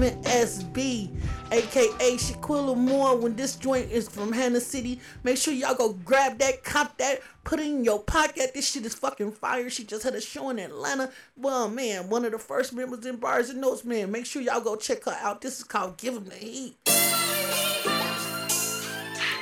[0.02, 1.10] 7SB,
[1.52, 3.16] aka Shaquilla Moore.
[3.18, 7.22] When this joint is from Hannah City, make sure y'all go grab that, cop that,
[7.44, 8.54] put it in your pocket.
[8.56, 9.70] This shit is fucking fire.
[9.70, 11.12] She just had a show in Atlanta.
[11.38, 14.12] Well, man, one of the first members in Barz and Notez, man.
[14.12, 15.42] Make sure y'all go check her out.
[15.42, 16.78] This is called Give 'em the Heat.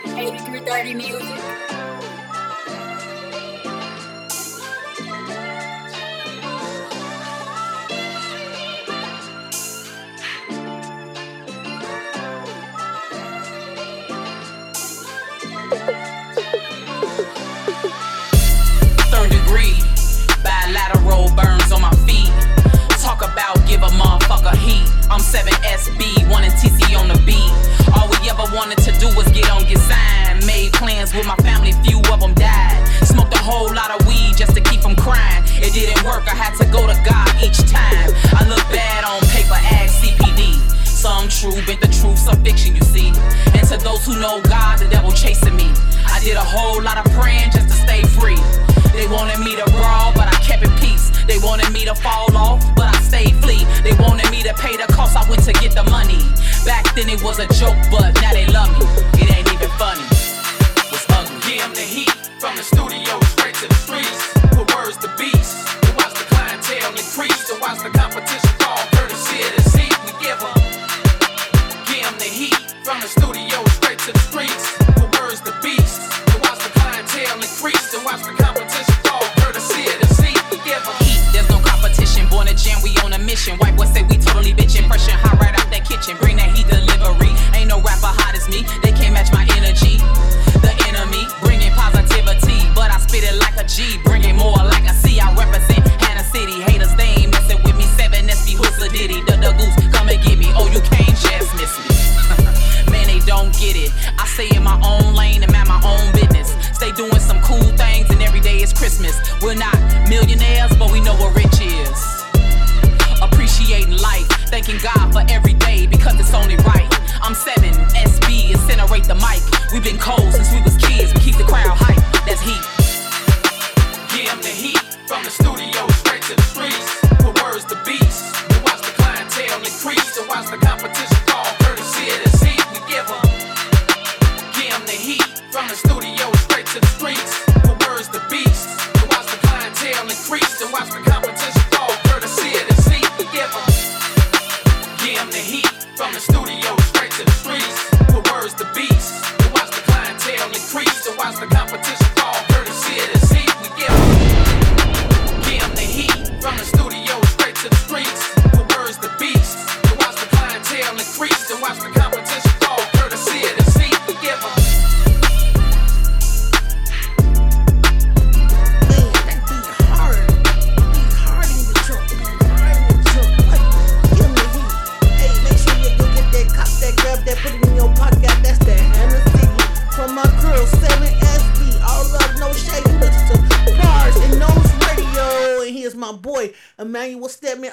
[0.05, 1.98] 8330 music.
[24.39, 24.87] A motherfucker heat.
[25.09, 27.51] I'm 7SB, one and TC on the beat.
[27.95, 30.28] All we ever wanted to do was get on, get signed.
[56.69, 59.08] Back then it was a joke, but now they love me.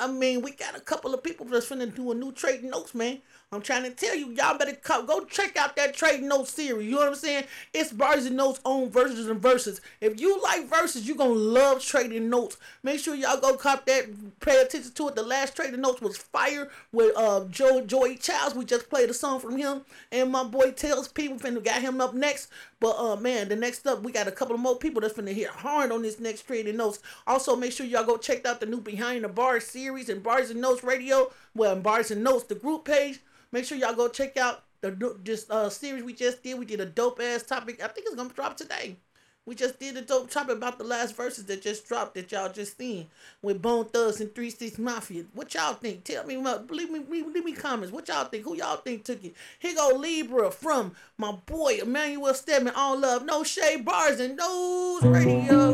[0.07, 2.95] I mean, we got a couple of people that's finna do a new trade notes,
[2.95, 3.19] man.
[3.51, 6.87] I'm trying to tell you, y'all better come, go check out that trade notes series.
[6.87, 7.45] You know what I'm saying?
[7.75, 9.81] It's Barz and Notez on verses and verses.
[10.01, 12.57] If you like verses, you're gonna love trading notes.
[12.85, 14.07] Make sure y'all go cop that.
[14.41, 15.17] Pay attention to it.
[15.17, 18.55] The last trading notes was fire with uh Joe Joey Childs.
[18.55, 22.01] We just played a song from him, and my boy Tails people finna got him
[22.01, 22.49] up next.
[22.81, 25.33] But uh man, the next up we got a couple of more people that's gonna
[25.33, 27.01] hit hard on this next trading notes.
[27.27, 30.51] Also, make sure y'all go check out the new Behind the Bars series and Barz
[30.51, 31.33] and Notez Radio.
[31.55, 33.21] Well, and Barz and Notez the group page.
[33.53, 36.59] Make sure y'all go check out the this uh series we just did.
[36.59, 37.83] We did a dope ass topic.
[37.83, 38.97] I think it's gonna drop today.
[39.47, 42.53] We just did a dope topic about the last verses that just dropped that y'all
[42.53, 43.07] just seen
[43.43, 45.23] with Bone Thugs and Three Six Mafia.
[45.35, 46.03] What y'all think?
[46.03, 47.93] Tell me, leave me, leave, me comments.
[47.93, 48.43] What y'all think?
[48.43, 49.37] Who y'all think took it?
[49.61, 52.75] Here go Libra from my boy Emmanuel Stedman.
[52.75, 55.73] All love, no shade Barz and Notez radio.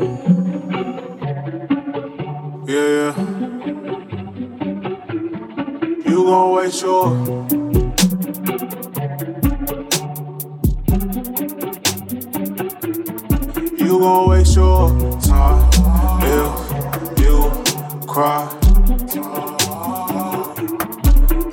[2.67, 3.43] Yeah, yeah.
[6.07, 7.62] You gon' waste your
[13.83, 15.69] You gon' waste your time
[16.23, 17.51] if you
[18.07, 18.47] cry.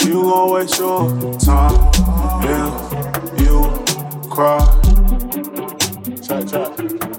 [0.05, 1.75] You gon' waste your time
[2.45, 4.61] if you cry.
[6.23, 7.10] Check, check.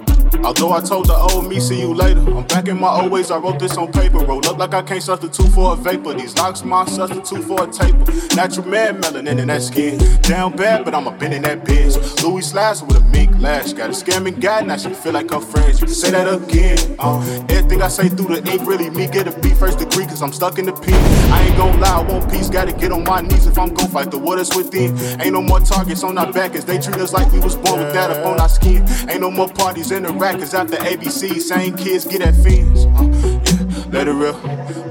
[0.44, 2.20] Although I told the old me, see you later.
[2.20, 4.18] I'm back in my old ways, I wrote this on paper.
[4.18, 6.14] Roll up like I can't substitute for a vapor.
[6.14, 8.12] These locks, my substitute for a taper.
[8.34, 9.98] Natural man melanin in that skin.
[10.22, 12.22] Down bad, but I'm a bend in that bitch.
[12.22, 13.72] Louis Slicer with a mink lash.
[13.72, 15.78] Got a scamming guy, now she feel like her friends.
[15.96, 16.96] Say that again.
[16.98, 20.22] Uh, everything I say through the ink, really me get a B first degree, cause
[20.22, 21.32] I'm stuck in the pen.
[21.32, 22.50] I ain't gon' lie, I want peace.
[22.50, 24.98] Gotta get on my knees if I'm gon' fight the waters within.
[25.20, 27.78] Ain't no more targets on our back, as they treat us like we was born
[27.78, 28.84] with that up on our skin.
[29.08, 32.84] Ain't no more parties in the rack, cause after ABC, same kids get at fins.
[32.86, 34.34] Uh, yeah, let it rip.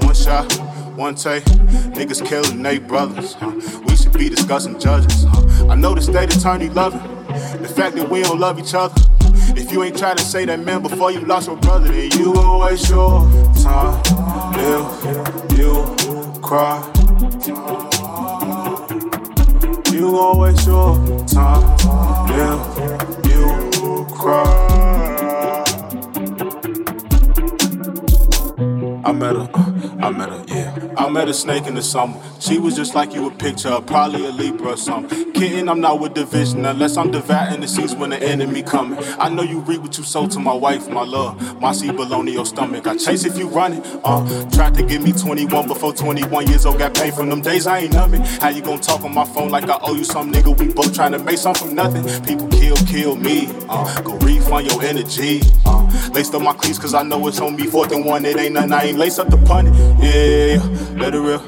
[0.04, 0.52] One shot,
[0.96, 1.44] one take.
[1.94, 3.34] Niggas killing they brothers.
[3.34, 3.52] huh?
[3.86, 5.24] We should be discussing judges.
[5.28, 5.66] huh?
[5.68, 7.00] I know the state attorney loving
[7.62, 8.94] the fact that we don't love each other.
[9.54, 12.32] If you ain't trying to say that man before you lost your brother, then you
[12.34, 13.20] gon' waste your
[13.62, 14.00] time.
[14.54, 15.84] If you
[16.42, 16.82] cry,
[19.92, 21.76] you gon' waste your time.
[22.30, 24.71] If you cry.
[29.12, 29.48] I met her,
[30.00, 30.41] I met her.
[31.02, 32.16] I met a snake in the summer.
[32.38, 35.32] She was just like you would picture probably a Libra or something.
[35.32, 39.02] Kitten, I'm not with division unless I'm dividing the seats when the enemy coming.
[39.18, 41.60] I know you read what you sold to my wife, my love.
[41.60, 42.86] My seed below your stomach.
[42.86, 43.82] I chase if you running.
[44.04, 46.78] Uh, tried to give me 21 before 21 years old.
[46.78, 48.20] Got paid from them days I ain't numbing.
[48.20, 50.56] How you gonna talk on my phone like I owe you some nigga?
[50.56, 52.04] We both trying to make something from nothing.
[52.22, 53.48] People kill, kill me.
[53.68, 55.40] Uh, go refund your energy.
[55.66, 55.82] Uh,
[56.14, 57.66] laced up my cleats cause I know it's on me.
[57.66, 58.72] Fourth and one, it ain't nothing.
[58.72, 59.66] I ain't lace up the pun.
[60.00, 60.91] Yeah, yeah, yeah.
[60.96, 61.40] Let it rip.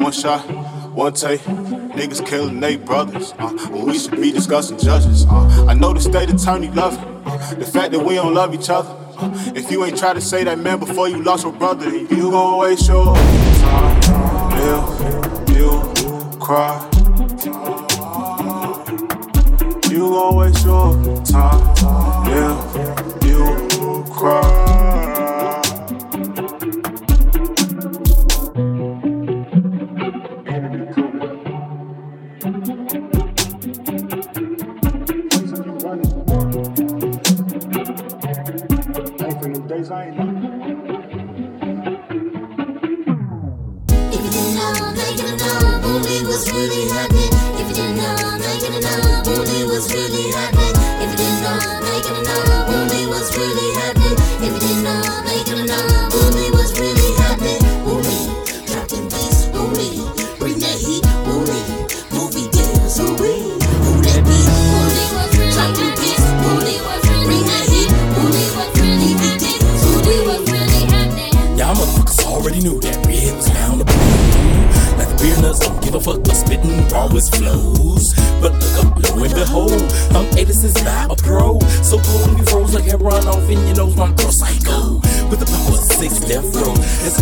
[0.00, 0.40] One shot,
[0.92, 1.40] one take.
[1.40, 3.32] Niggas killing they brothers.
[3.38, 5.26] Uh, when we should be discussing judges.
[5.26, 6.96] Uh, I know the state attorney love.
[7.26, 8.90] Uh, the fact that we don't love each other.
[9.18, 12.06] Uh, if you ain't try to say that man before you lost your brother, then
[12.08, 14.02] you gon' waste your time.
[15.48, 16.88] If you cry.
[19.90, 20.94] You gon' waste your
[21.24, 21.74] time.
[22.28, 24.75] If you cry.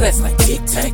[0.01, 0.94] Row, it's class like tic tac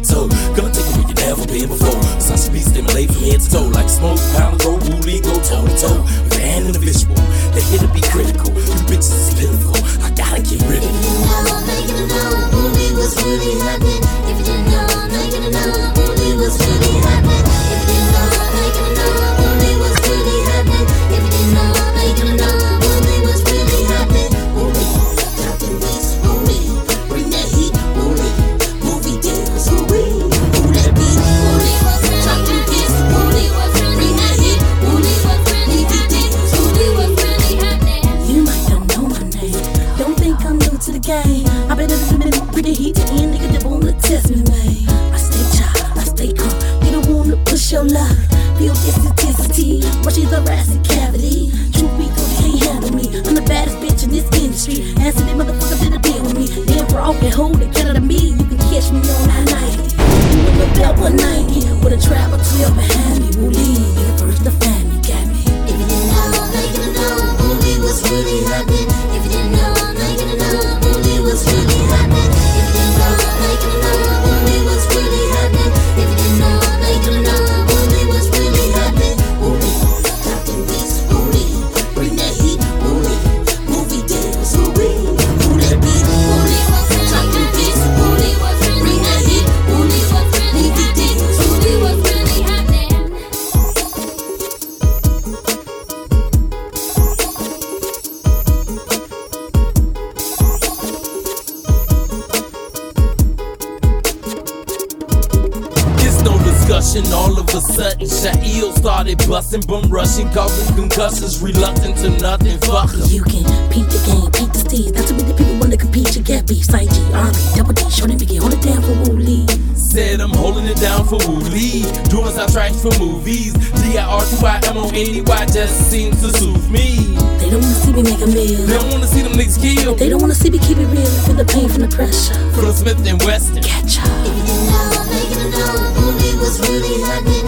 [107.71, 112.59] sudden, Shail started busting, bum rushing, causing concussions, reluctant to nothing.
[112.61, 113.07] Fuck 'em.
[113.09, 114.95] You can peep the game, peep the steez.
[114.95, 116.15] Not too many people wanna compete.
[116.17, 119.47] You get beef, side G, Army, double D, shorty, Mickey, hold it down for Wooly.
[119.75, 121.83] Said I'm holding it down for Wooly.
[122.11, 123.55] Doing soundtracks for movies.
[123.83, 127.17] D-I-R-T-Y-M-O-N-E-Y just seems to soothe me.
[127.39, 128.67] They don't wanna see me make a meal.
[128.67, 129.95] They don't wanna see them niggas kill.
[129.95, 131.11] They don't wanna see me keep it real.
[131.27, 132.35] Feel the pain from the pressure.
[132.53, 133.63] From Smith and Wesson.
[133.63, 134.11] Catch up.
[134.27, 136.01] If you didn't know, now you gonna know
[136.41, 137.40] was really happening.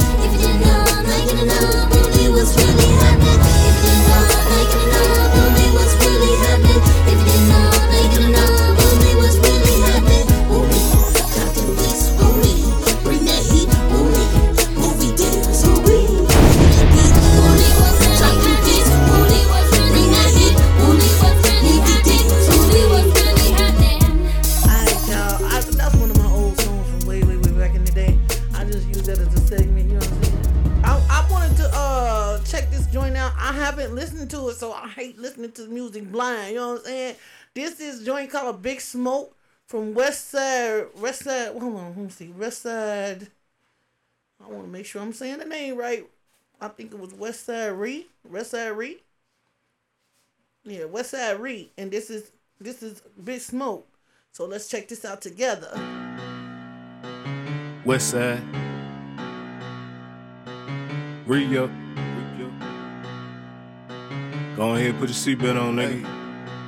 [1.44, 1.81] Now
[35.52, 36.50] hate listening to music blind.
[36.50, 37.16] You know what I'm saying?
[37.54, 39.36] This is joint called Big Smoke
[39.66, 40.86] from West Side.
[40.96, 41.52] West Side.
[41.52, 41.88] Hold on.
[41.88, 42.28] Let me see.
[42.28, 43.28] West Side.
[44.44, 46.08] I want to make sure I'm saying the name right.
[46.60, 48.06] I think it was West Side Reed.
[48.28, 48.98] West Side Reed.
[50.64, 51.70] Yeah, West Side Reed.
[51.76, 52.30] And this is
[52.60, 53.86] this is Big Smoke.
[54.32, 55.70] So let's check this out together.
[57.84, 58.42] West Side.
[61.26, 61.81] Re up.
[64.62, 66.04] Go ahead, put your seatbelt on, nigga.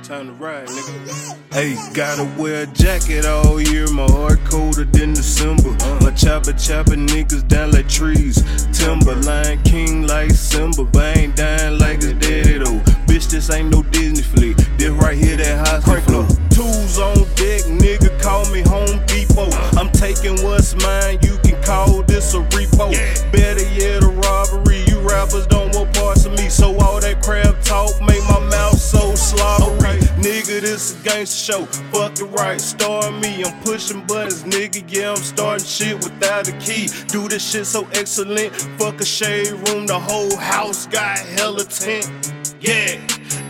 [0.05, 1.53] Time to ride, nigga.
[1.53, 3.89] Hey, gotta wear a jacket all year.
[3.89, 5.69] My heart colder than December.
[5.79, 5.99] Uh.
[6.01, 8.43] My chopper chopping niggas down like trees.
[8.77, 10.83] Timber, Lion King like Simba.
[10.83, 12.81] But I ain't dying like his daddy though.
[13.07, 14.57] Bitch, this ain't no Disney flick.
[14.77, 16.27] This right here, that hospital.
[16.49, 19.49] Tools on deck, nigga, call me Home Depot.
[19.79, 22.91] I'm taking what's mine, you can call this a repo.
[23.31, 24.64] Better yet, a robbery.
[25.05, 29.13] Rappers don't want parts of me, so all that crap talk make my mouth so
[29.15, 29.99] slobbery.
[30.17, 31.65] Nigga, this a gangster show.
[31.91, 33.43] Fuck it right, star me.
[33.43, 34.83] I'm pushing buttons, nigga.
[34.87, 36.87] Yeah, I'm starting shit without a key.
[37.07, 38.55] Do this shit so excellent.
[38.79, 42.09] Fuck a shade room, the whole house got hella tent.
[42.59, 42.97] Yeah,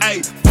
[0.01, 0.44] hey, fuck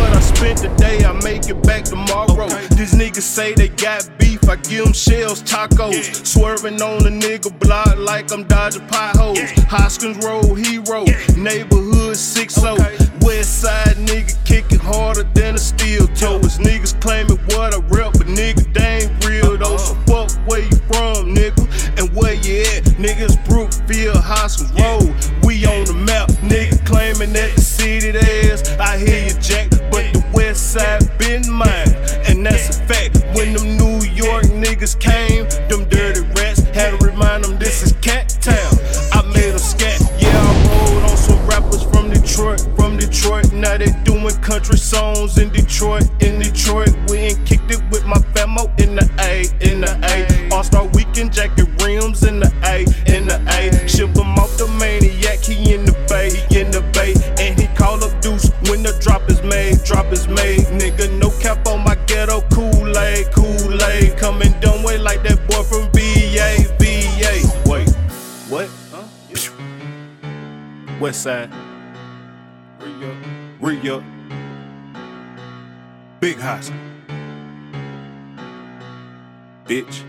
[0.00, 2.48] what I spent the day, I make it back tomorrow.
[2.76, 6.26] These niggas say they got beef, I give them shells, tacos.
[6.26, 9.50] Swerving on the nigga block like I'm dodging potholes.
[9.68, 11.04] Hoskins Road hero,
[11.36, 12.60] neighborhood 6
[13.22, 16.38] West side nigga kicking harder than a steel toe.
[16.42, 19.76] It's niggas claiming what I rep, but nigga, they ain't real though.
[19.76, 20.26] So uh-huh.
[20.26, 21.64] fuck where you from, nigga,
[21.98, 22.84] and where you at.
[22.98, 26.28] Niggas Brookfield, Hoskins Road, we on the map.
[26.42, 28.62] Nigga claiming that the city theirs.
[28.78, 29.34] I hear you,
[30.70, 31.90] side been mine,
[32.28, 33.18] and that's a fact.
[33.34, 37.92] When them New York niggas came, them dirty rats had to remind them this is
[37.94, 38.72] Cat Town.
[39.12, 43.52] I made them scat, yeah, I rolled on some rappers from Detroit, from Detroit.
[43.52, 46.08] Now they doing country songs in Detroit.
[71.10, 71.50] West side.
[72.78, 73.16] Re-up.
[73.60, 74.04] Re-up.
[76.20, 76.70] Big house.
[79.66, 80.04] Bitch.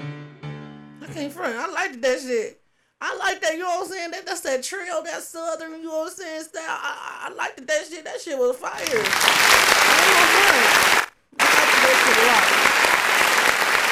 [1.02, 1.56] I can't front.
[1.56, 2.62] I like that shit.
[3.02, 4.12] I like that, you know what I'm saying?
[4.12, 6.62] That, that's that trio, that southern, you know what I'm saying, style.
[6.68, 8.04] I, I, I liked that shit.
[8.06, 8.70] That shit was fire.
[8.70, 8.94] I ain't
[10.14, 10.28] gonna
[12.06, 12.22] front.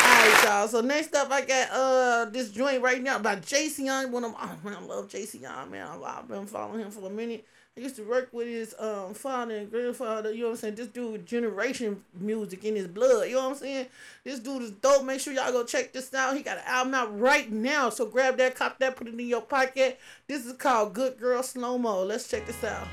[0.05, 0.67] I liked Alright, y'all.
[0.67, 4.11] So next up, I got uh this joint right now by Jason Young.
[4.11, 5.88] One of oh man, I love Jason Young, man.
[5.88, 7.45] I've, I've been following him for a minute.
[7.75, 10.32] I used to work with his um father and grandfather.
[10.32, 10.75] You know what I'm saying?
[10.75, 13.27] This dude, generation music in his blood.
[13.27, 13.88] You know what I'm saying?
[14.23, 15.03] This dude is dope.
[15.03, 16.38] Make sure y'all go check this out.
[16.38, 17.89] He got an album out right now.
[17.89, 19.99] So grab that, cop that, put it in your pocket.
[20.27, 22.03] This is called Good Girl Slow Mo.
[22.03, 22.88] Let's check this out.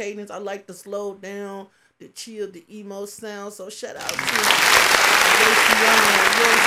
[0.00, 0.30] Cadence.
[0.30, 1.66] I like the slow down,
[1.98, 3.52] the chill, the emo sound.
[3.52, 4.16] So shout out to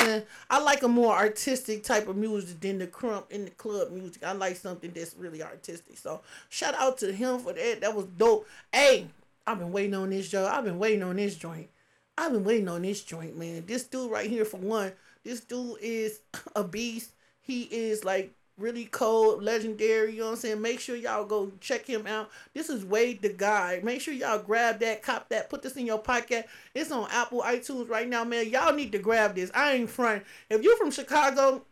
[0.06, 0.24] I'm?
[0.52, 4.24] I like a more artistic type of music than the crump in the club music.
[4.24, 5.98] I like something that's really artistic.
[5.98, 7.82] So shout out to him for that.
[7.82, 8.48] That was dope.
[8.72, 9.08] Hey,
[9.48, 10.46] I've been waiting on this, Joe.
[10.46, 11.70] I've been waiting on this joint.
[12.16, 13.64] I've been waiting on this joint, man.
[13.66, 14.92] This dude right here, for one,
[15.24, 16.20] this dude is
[16.56, 17.10] a beast.
[17.42, 20.14] He is like really cold, legendary.
[20.14, 20.62] You know what I'm saying?
[20.62, 22.30] Make sure y'all go check him out.
[22.54, 23.80] This is Wade the Guy.
[23.84, 26.48] Make sure y'all grab that, cop that, put this in your pocket.
[26.74, 28.50] It's on Apple iTunes right now, man.
[28.50, 29.52] Y'all need to grab this.
[29.54, 30.24] I ain't front.
[30.50, 31.64] If you're from Chicago,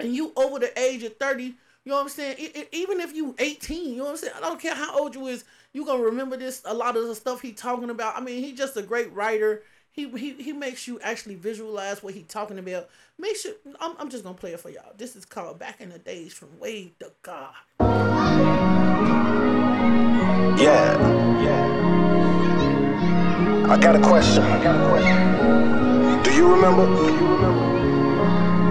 [0.00, 1.54] and you over the age of 30, you
[1.86, 2.36] know what I'm saying?
[2.38, 4.32] E- e- even if you 18, you know what I'm saying?
[4.36, 6.62] I don't care how old you is, you gonna remember this.
[6.64, 8.16] A lot of the stuff he talking about.
[8.16, 9.62] I mean, he just a great writer.
[9.92, 12.88] He he he makes you actually visualize what he's talking about.
[13.18, 14.94] Make sure I'm, I'm just gonna play it for y'all.
[14.96, 17.52] This is called Back in the Days from Wade to God.
[20.58, 20.98] Yeah.
[21.42, 21.82] Yeah.
[23.68, 24.42] I got a question.
[24.42, 26.22] I got a question.
[26.22, 26.86] Do you remember?
[26.86, 27.81] Do you remember?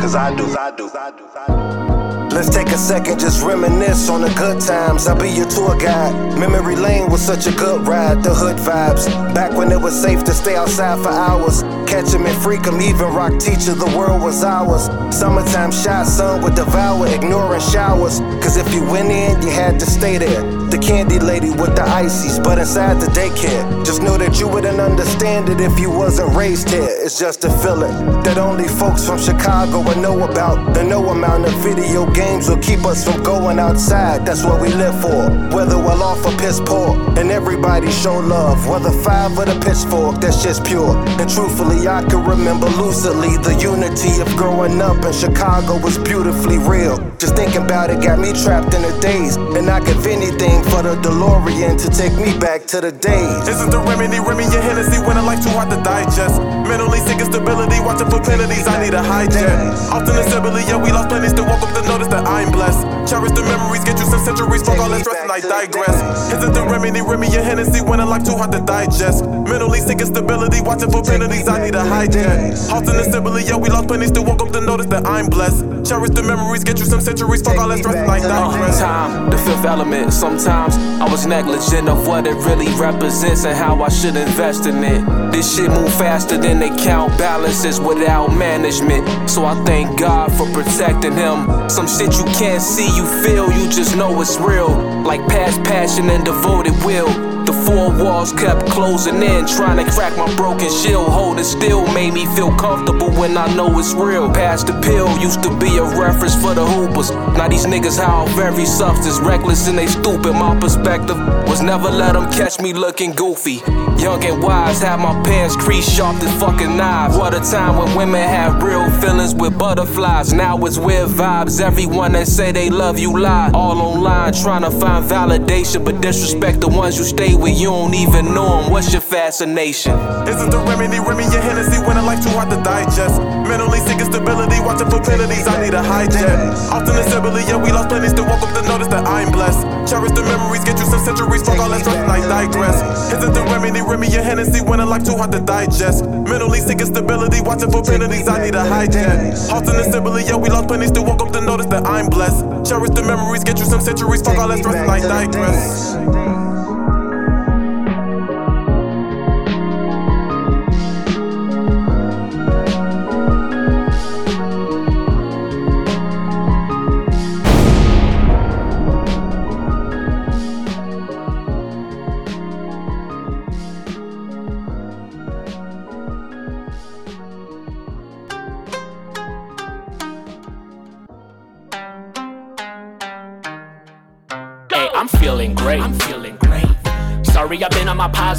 [0.02, 0.46] Cause I do.
[0.58, 0.90] I do.
[0.90, 1.28] I do.
[1.38, 2.36] I do.
[2.36, 5.06] Let's take a second, just reminisce on the good times.
[5.06, 6.40] I'll be your tour guide.
[6.40, 8.24] Memory lane was such a good ride.
[8.24, 9.06] The hood vibes.
[9.36, 11.62] Back when it was safe to stay outside for hours.
[11.86, 14.90] Catch 'em and freak 'em, even rock teacher, the world was ours.
[15.16, 18.22] Summertime shot, sun would devour, ignoring showers.
[18.42, 20.61] Cause if you went in, you had to stay there.
[20.72, 23.86] The candy lady with the icies, but inside the daycare.
[23.86, 26.88] Just know that you wouldn't understand it if you wasn't raised here.
[26.88, 30.74] It's just a feeling that only folks from Chicago would know about.
[30.74, 34.26] The no amount of video games will keep us from going outside.
[34.26, 35.28] That's what we live for.
[35.54, 38.66] Whether we're off or piss poor, and everybody show love.
[38.66, 40.96] Whether five or the pitchfork, that's just pure.
[41.20, 46.60] And truthfully, I can remember lucidly the unity of growing up in Chicago was beautifully
[46.60, 46.96] real.
[47.18, 50.84] Just thinking about it got me trapped in the daze, and I give anything for
[50.84, 53.48] the DeLorean to take me back to the days.
[53.48, 56.38] Isn't the remedy, Remy your Hennessy when I like too hard to digest?
[56.68, 59.76] Mentally sick instability, watching for penalties, I need a hijack.
[59.90, 62.84] Often assembly, yeah, we lost plenty, still woke up to notice that I'm blessed.
[63.10, 65.98] Cherish the memories, get you some centuries, fuck all that stress, and I digress.
[66.32, 69.26] Isn't the remedy, Remy your Hennessy when I like too hard to digest?
[69.26, 72.70] Mentally sick instability, watching for penalties, I need a hijack.
[72.70, 75.66] Often assembly, yeah, we lost plenty, still woke up to notice that I'm blessed.
[75.88, 78.80] Cherish the memories, get you some centuries, fuck all that stress, and I digress.
[78.80, 80.14] Time, the fifth element.
[80.14, 84.84] Sometimes I was negligent of what it really represents and how I should invest in
[84.84, 85.32] it.
[85.32, 89.30] This shit move faster than they count balances without management.
[89.30, 91.70] So I thank God for protecting him.
[91.70, 94.70] Some shit you can't see, you feel, you just know it's real.
[95.04, 97.31] Like past passion and devoted will.
[97.72, 101.08] Four walls kept closing in, trying to crack my broken shield.
[101.08, 104.30] Holding still made me feel comfortable when I know it's real.
[104.30, 107.12] Past the pill used to be a reference for the hoopers.
[107.12, 110.34] Now these niggas how very substance, reckless and they stupid.
[110.34, 111.16] My perspective
[111.48, 113.62] was never let them catch me looking goofy.
[114.04, 117.18] Young and wise, had my pants creased sharp as fucking knives.
[117.18, 120.34] What a time when women had real feelings with butterflies.
[120.34, 121.62] Now it's weird vibes.
[121.62, 123.52] Everyone that say they love you lie.
[123.54, 127.61] All online trying to find validation, but disrespect the ones you stay with.
[127.62, 128.72] You don't even know them.
[128.74, 129.94] What's your fascination?
[130.26, 133.22] Isn't the remedy, Remy your Hennessy when I like too hard to digest?
[133.22, 136.58] Mentally seeking stability, watching for penalties, I need a high hijack.
[136.74, 139.62] Often assembly, yeah, we lost plenty, still woke up to notice that I'm blessed.
[139.86, 142.82] Cherish the memories, get you some centuries, fuck all that stress, and I digress.
[143.14, 146.02] Isn't the remedy, Remy your Hennessy when I like too hard to digest?
[146.10, 149.38] Mentally seeking stability, watching for penalties, I need a high hijack.
[149.54, 152.42] Often assembly, yeah, we lost plenty, still woke up to notice that I'm blessed.
[152.66, 156.41] Cherish the memories, get you some centuries, fuck all that stress, and I digress.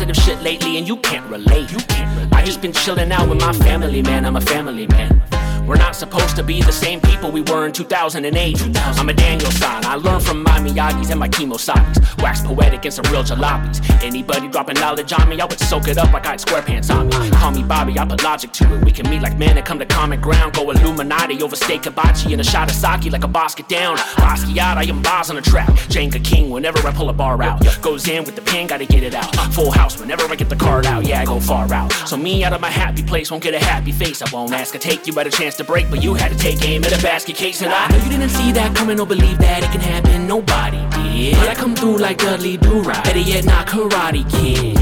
[0.03, 1.71] Positive shit lately and you can't relate.
[1.71, 2.33] You can't relate.
[2.33, 4.25] I just been chilling out with my family, man.
[4.25, 5.42] I'm a family man.
[5.67, 8.77] We're not supposed to be the same people we were in 2008.
[8.99, 9.85] I'm a Daniel-san.
[9.85, 12.01] I learned from my Miyagi's and my chemo socks.
[12.19, 13.81] Wax poetic and some real jalopies.
[14.03, 16.91] Anybody dropping knowledge on me, I would soak it up like I had square pants
[16.91, 17.31] on me.
[17.31, 18.85] Call me Bobby, I put logic to it.
[18.85, 20.55] We can meet like men and come to common ground.
[20.55, 23.97] Go Illuminati over steak hibachi and a shot of sake like a boss get down.
[23.97, 25.69] Basquiat, I am boss on the track.
[25.89, 27.65] Jenga King whenever I pull a bar out.
[27.81, 29.35] Goes in with the pen, gotta get it out.
[29.55, 31.07] Full house whenever I get the card out.
[31.07, 31.93] Yeah, I go far out.
[32.07, 34.23] So me out of my happy place won't get a happy face.
[34.23, 34.75] I won't ask.
[34.75, 36.99] I take you at a chance to break, but you had to take aim at
[36.99, 37.63] a basket case.
[37.63, 40.27] And I know you didn't see that coming or believe that it can happen.
[40.27, 41.37] Nobody did.
[41.37, 43.03] But I come through like Dudley Do Right.
[43.05, 44.77] Better yet, not Karate Kid.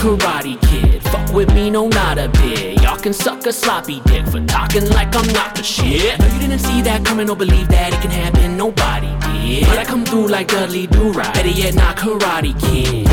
[0.00, 1.02] Karate Kid.
[1.04, 2.80] Fuck with me, no, not a bit.
[2.82, 6.18] Y'all can suck a sloppy dick for talking like I'm not the shit.
[6.18, 8.56] No, you didn't see that coming or believe that it can happen.
[8.56, 9.66] Nobody did.
[9.66, 11.32] But I come through like Dudley Do Right.
[11.34, 13.06] Better yet, not Karate Kid.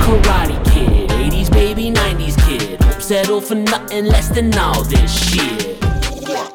[0.00, 1.10] Karate Kid.
[1.10, 2.80] 80s baby, 90s kid.
[2.80, 5.81] Won't settle for nothing less than all this shit.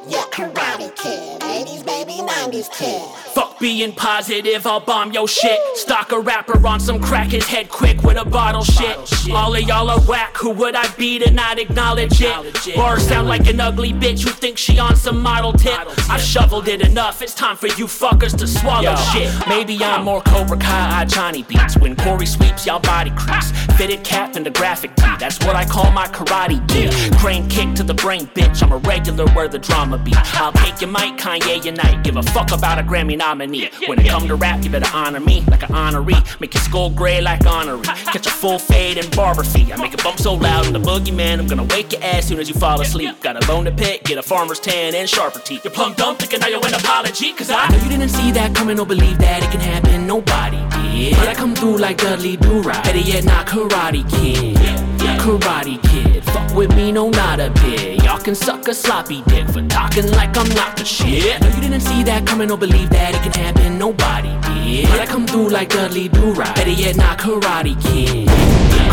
[0.07, 3.26] Yeah, Karate Kid, 80s baby, 90s 90s kid.
[3.37, 5.59] Fuck being positive, I'll bomb your shit.
[5.75, 8.97] Stock a rapper on some crack his head quick with a bottle shit.
[9.31, 12.75] All of y'all are whack, who would I be to not acknowledge it?
[12.75, 15.77] Bars sound like an ugly bitch who thinks she on some model tip.
[16.09, 19.31] I shoveled it enough, it's time for you fuckers to swallow shit.
[19.47, 21.77] Maybe I'm more Cobra Kai, Johnny beats.
[21.77, 23.51] When Corey sweeps, y'all body crease.
[23.77, 26.89] Fitted cap and the graphic tee, that's what I call my karate gear.
[27.19, 28.63] Crane kick to the brain, bitch.
[28.63, 30.13] I'm a regular where the drama be.
[30.15, 32.03] I'll take your mic, Kanye unite.
[32.03, 33.69] Give a fuck about a Grammy nominee.
[33.87, 36.21] When it come to rap, you better honor me like an honoree.
[36.39, 37.83] Make your skull gray like honorary.
[37.83, 39.71] Catch a full fade and barber fee.
[39.73, 41.39] I make a bump so loud in the boogeyman.
[41.39, 43.21] I'm gonna wake your ass soon as you fall asleep.
[43.21, 45.63] Got a bone to pick, get a farmer's tan and sharper teeth.
[45.65, 47.33] You're plumb dumb, thinking now you an apology.
[47.33, 50.07] Cause I know you didn't see that coming or believe that it can happen.
[50.07, 51.15] Nobody did.
[51.17, 52.83] But I come through like Dudley Do Right.
[52.83, 54.76] Better yet, not Karate Kid.
[55.17, 56.23] Karate Kid.
[56.25, 58.03] Fuck with me, no, not a bit.
[58.03, 61.41] Y'all can suck a sloppy dick for talking like I'm not the shit.
[61.41, 63.77] No, you didn't see that coming or believe that it can happen.
[63.77, 64.89] Nobody did.
[64.89, 66.55] But I come through like Dudley Do Right.
[66.55, 68.27] Better yet, not Karate Kid.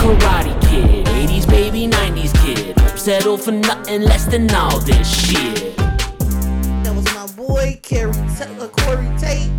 [0.00, 1.06] Karate Kid.
[1.06, 2.76] 80s baby, 90s kid.
[2.76, 5.76] Won't settle for nothing less than all this shit.
[5.76, 9.50] That was my boy, Corey, uh, Corey Tate.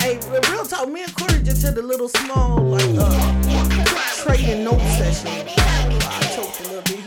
[0.00, 0.18] Hey,
[0.50, 3.87] real talk, me and Corey just had a little small, like, uh,
[4.18, 5.28] trading note session.
[5.30, 6.98] I choked a little bit.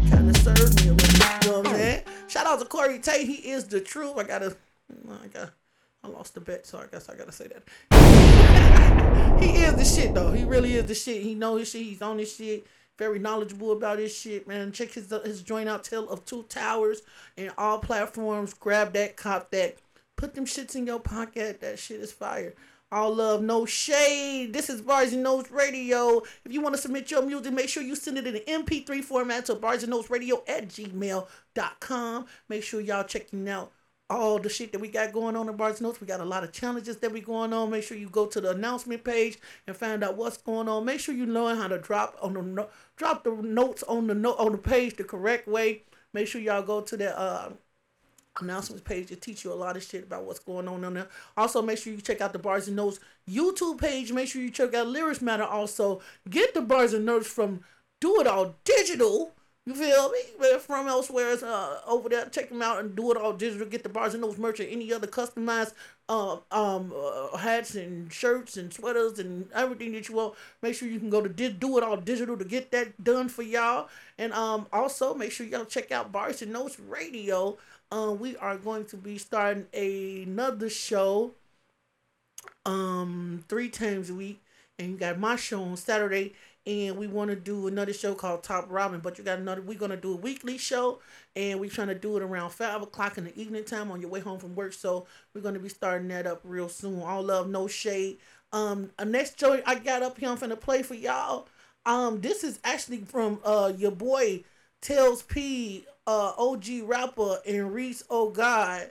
[0.00, 2.02] He kind of served me a little you know what I'm saying?
[2.28, 3.26] Shout out to Corey Tate.
[3.26, 4.16] He is the truth.
[4.16, 4.56] I gotta,
[5.10, 5.50] I got,
[6.04, 7.64] I lost the bet, so I guess I gotta say that.
[9.42, 10.30] he is the shit, though.
[10.30, 11.22] He really is the shit.
[11.22, 11.82] He know his shit.
[11.82, 12.66] He's on his shit.
[12.98, 14.70] Very knowledgeable about his shit, man.
[14.70, 17.02] Check his his joint out, Tale of Two Towers,
[17.36, 18.54] in all platforms.
[18.54, 19.78] Grab that, cop that.
[20.14, 21.60] Put them shits in your pocket.
[21.62, 22.54] That shit is fire.
[22.90, 24.54] All love, no shade.
[24.54, 26.22] This is Barz and Notez Radio.
[26.46, 29.04] If you want to submit your music, make sure you send it in an MP3
[29.04, 32.26] format to Barz and Notez Radio at gmail.com.
[32.48, 33.72] Make sure y'all checking out
[34.08, 36.00] all the shit that we got going on in Barz and Notez.
[36.00, 37.68] We got a lot of challenges that we going on.
[37.68, 39.36] Make sure you go to the announcement page
[39.66, 40.86] and find out what's going on.
[40.86, 44.36] Make sure you learn how to drop on the drop the notes on the note
[44.38, 45.82] on the page the correct way.
[46.14, 47.50] Make sure y'all go to the uh,
[48.40, 51.08] announcements page to teach you a lot of shit about what's going on on there.
[51.36, 54.12] Also, make sure you check out the Barz and Notez YouTube page.
[54.12, 55.44] Make sure you check out Lyrics Matter.
[55.44, 57.60] Also, get the Barz and Notez from
[58.00, 59.34] Do It All Digital.
[59.68, 60.18] You feel me?
[60.38, 63.66] But From elsewhere, uh, over there, check them out and do it all digital.
[63.66, 65.74] Get the Barz and Notez merch or any other customized
[66.08, 70.36] uh, um uh, hats and shirts and sweaters and everything that you want.
[70.62, 73.28] Make sure you can go to di- do it all digital to get that done
[73.28, 73.90] for y'all.
[74.16, 77.58] And um also make sure y'all check out Barz and Notez Radio.
[77.90, 81.32] Um, we are going to be starting another show
[82.66, 84.42] um three times a week,
[84.78, 86.34] and you got my show on Saturday
[86.68, 89.00] and we want to do another show called Top Robin.
[89.00, 89.62] But you got another.
[89.62, 91.00] We're gonna do a weekly show,
[91.34, 94.10] and we're trying to do it around five o'clock in the evening time on your
[94.10, 94.74] way home from work.
[94.74, 97.00] So we're gonna be starting that up real soon.
[97.00, 98.18] All love, no shade.
[98.52, 101.48] Um, a next show I got up here, I'm finna play for y'all.
[101.86, 104.44] Um, this is actually from uh your boy
[104.80, 108.90] Tails P, uh OG rapper and Reese Oh God.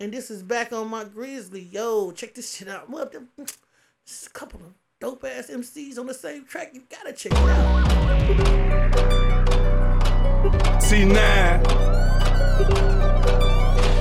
[0.00, 1.62] And this is back on my Grizzly.
[1.62, 2.90] Yo, check this shit out.
[2.90, 3.24] What the,
[4.06, 6.72] just a couple of dope ass MCs on the same track.
[6.74, 7.86] You gotta check it out.
[10.82, 11.62] T9.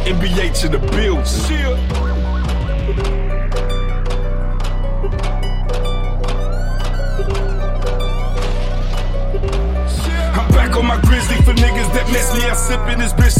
[0.05, 2.14] NBA to the build.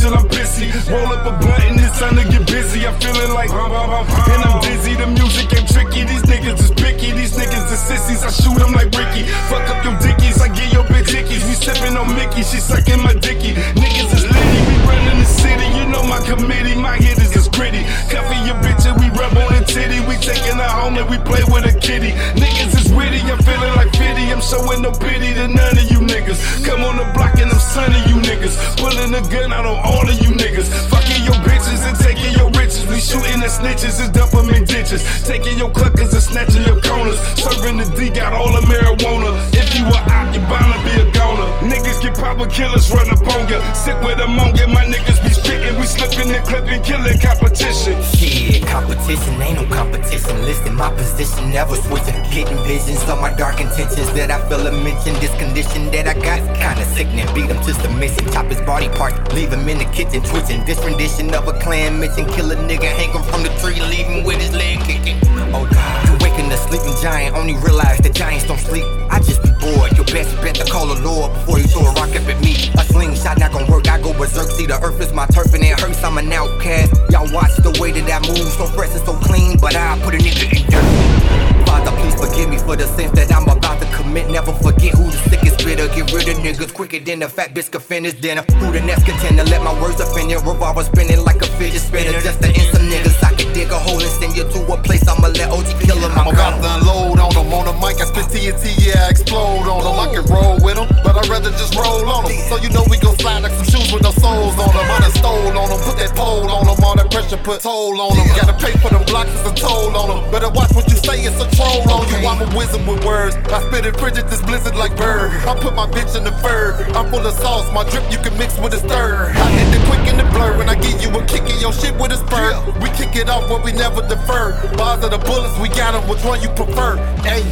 [0.06, 0.70] Till I'm pissy.
[0.92, 2.86] Roll up a blunt and it's time to get busy.
[2.86, 4.94] I'm feeling like uh, uh, uh, and I'm dizzy.
[4.94, 6.06] The music ain't tricky.
[6.06, 7.10] These niggas is picky.
[7.12, 8.22] These niggas is sissies.
[8.22, 9.26] I shoot them like Ricky.
[9.50, 10.38] Fuck up your dickies.
[10.42, 11.44] I get your bitch hickeys.
[11.50, 12.44] We sipping on Mickey.
[12.46, 13.58] She sucking my dicky.
[13.82, 14.62] Niggas is litty.
[14.70, 15.68] We running the city.
[15.78, 16.76] You know my committee.
[16.76, 17.84] My hitters is gritty.
[18.12, 20.04] Cover your bitch and we rub on the titty.
[20.06, 22.12] We taking her home and we play with a kitty.
[22.36, 23.24] Niggas is witty.
[23.32, 24.30] I'm feeling like 50.
[24.30, 26.40] I'm showing no pity to none of you niggas.
[26.68, 28.60] Come on the block and I'm sunning you niggas.
[28.78, 30.68] Pulling a gun out on all of you niggas.
[30.92, 32.86] Fucking your bitches and taking your riches.
[32.86, 35.02] We shooting the snitches and dump 'em in ditches.
[35.24, 37.20] Taking your cluckers and snatching your corners.
[37.40, 39.55] Serving the D, got all the marijuana.
[39.76, 41.52] You a op, you bound to be a goner.
[41.68, 43.60] Niggas get power killers run up on ya.
[43.74, 45.76] Sick with a monkey, my niggas be spitting.
[45.78, 48.00] We slipping and clipping, killing competition.
[48.16, 50.32] Shit, competition ain't no competition.
[50.48, 52.16] Listen, my position never switching.
[52.32, 55.14] Getting visions of my dark intentions that I feel a mention.
[55.20, 57.28] This condition that I got kinda sickening.
[57.36, 58.32] Beat him just to submission.
[58.32, 60.64] Chop his body parts, leave him in the kitchen twitching.
[60.64, 62.26] This rendition of a clan mission.
[62.32, 65.20] Kill a nigga, hang him from the tree, leave him with his leg kicking.
[65.52, 67.36] Oh God, you waking the sleeping giant.
[67.36, 68.86] Only realize the giants don't sleep.
[69.10, 69.92] I just be bored.
[69.98, 72.70] Your best bet to call the Lord before you throw a rock up at me.
[72.78, 73.88] A slingshot not gonna work.
[73.90, 74.52] I go berserk.
[74.52, 76.04] See the earth is my turf and it hurts.
[76.04, 76.94] I'm an outcast.
[77.10, 78.50] Y'all watch the way that I move.
[78.54, 81.66] So fresh and so clean, but I put a nigga in dirt.
[81.66, 84.30] Father, please forgive me for the sins that I'm about to commit.
[84.30, 85.88] Never forget who the sickest bitter.
[85.96, 88.44] Get rid of niggas quicker than the fat bitch can finish dinner.
[88.62, 89.44] Who the next contender?
[89.44, 90.38] Let my words offend you.
[90.40, 92.14] Revolver spinning like a fidget spinner.
[92.22, 93.24] Just to end some niggas.
[93.24, 95.08] I dig a hole and send you to a place.
[95.08, 96.12] I'ma let OG kill him.
[96.20, 97.48] I'm about to unload on them.
[97.56, 99.96] On the mic, I spit TNT, yeah, I explode on them.
[99.96, 102.36] I can roll with them, but I'd rather just roll on them.
[102.52, 104.84] So you know we gon' slide like some shoes with no soles on them.
[104.92, 106.76] I done stole on them, put that pole on them.
[106.84, 108.28] All that pressure put toll on them.
[108.36, 110.20] Gotta pay for them blocks, it's a toll on them.
[110.36, 112.28] Better watch what you say, it's a troll on you.
[112.28, 113.40] I'm a wizard with words.
[113.56, 115.32] I spit it frigid, this blizzard like bird.
[115.48, 116.76] I put my bitch in the fur.
[116.92, 119.32] I'm full of sauce, my drip you can mix with a stir.
[119.32, 121.72] I hit the quick in the blur when I give you a kick in your
[121.72, 122.52] shit with a spur.
[122.84, 124.54] We kick it off, but we never defer.
[124.78, 126.08] Bars of the bullets, we got them.
[126.10, 126.98] Which one you prefer?
[127.22, 127.44] Hey.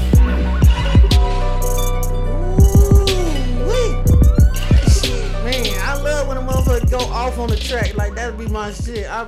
[5.44, 7.96] Man, I love when a motherfucker go off on the track.
[7.96, 9.10] Like that'd be my shit.
[9.10, 9.28] I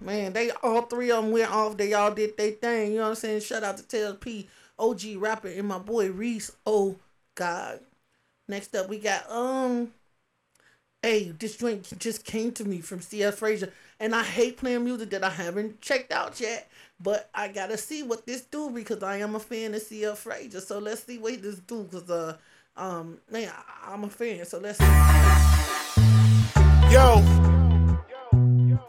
[0.00, 1.76] man, they all three of them went off.
[1.76, 2.92] They all did their thing.
[2.92, 3.40] You know what I'm saying?
[3.40, 4.48] Shout out to Tails P,
[4.78, 6.50] OG rapper, and my boy Reese.
[6.66, 6.96] Oh
[7.34, 7.80] God.
[8.48, 9.92] Next up, we got um.
[11.02, 13.38] Hey, this joint just came to me from C.S.
[13.38, 16.68] Frazier, and I hate playing music that I haven't checked out yet.
[16.98, 20.16] But I gotta see what this do because I am a fan of C.L.
[20.16, 20.60] Frazier.
[20.60, 22.36] So let's see what this do because uh
[22.76, 24.44] um man I, I'm a fan.
[24.46, 24.84] So let's see.
[26.90, 27.20] Yo,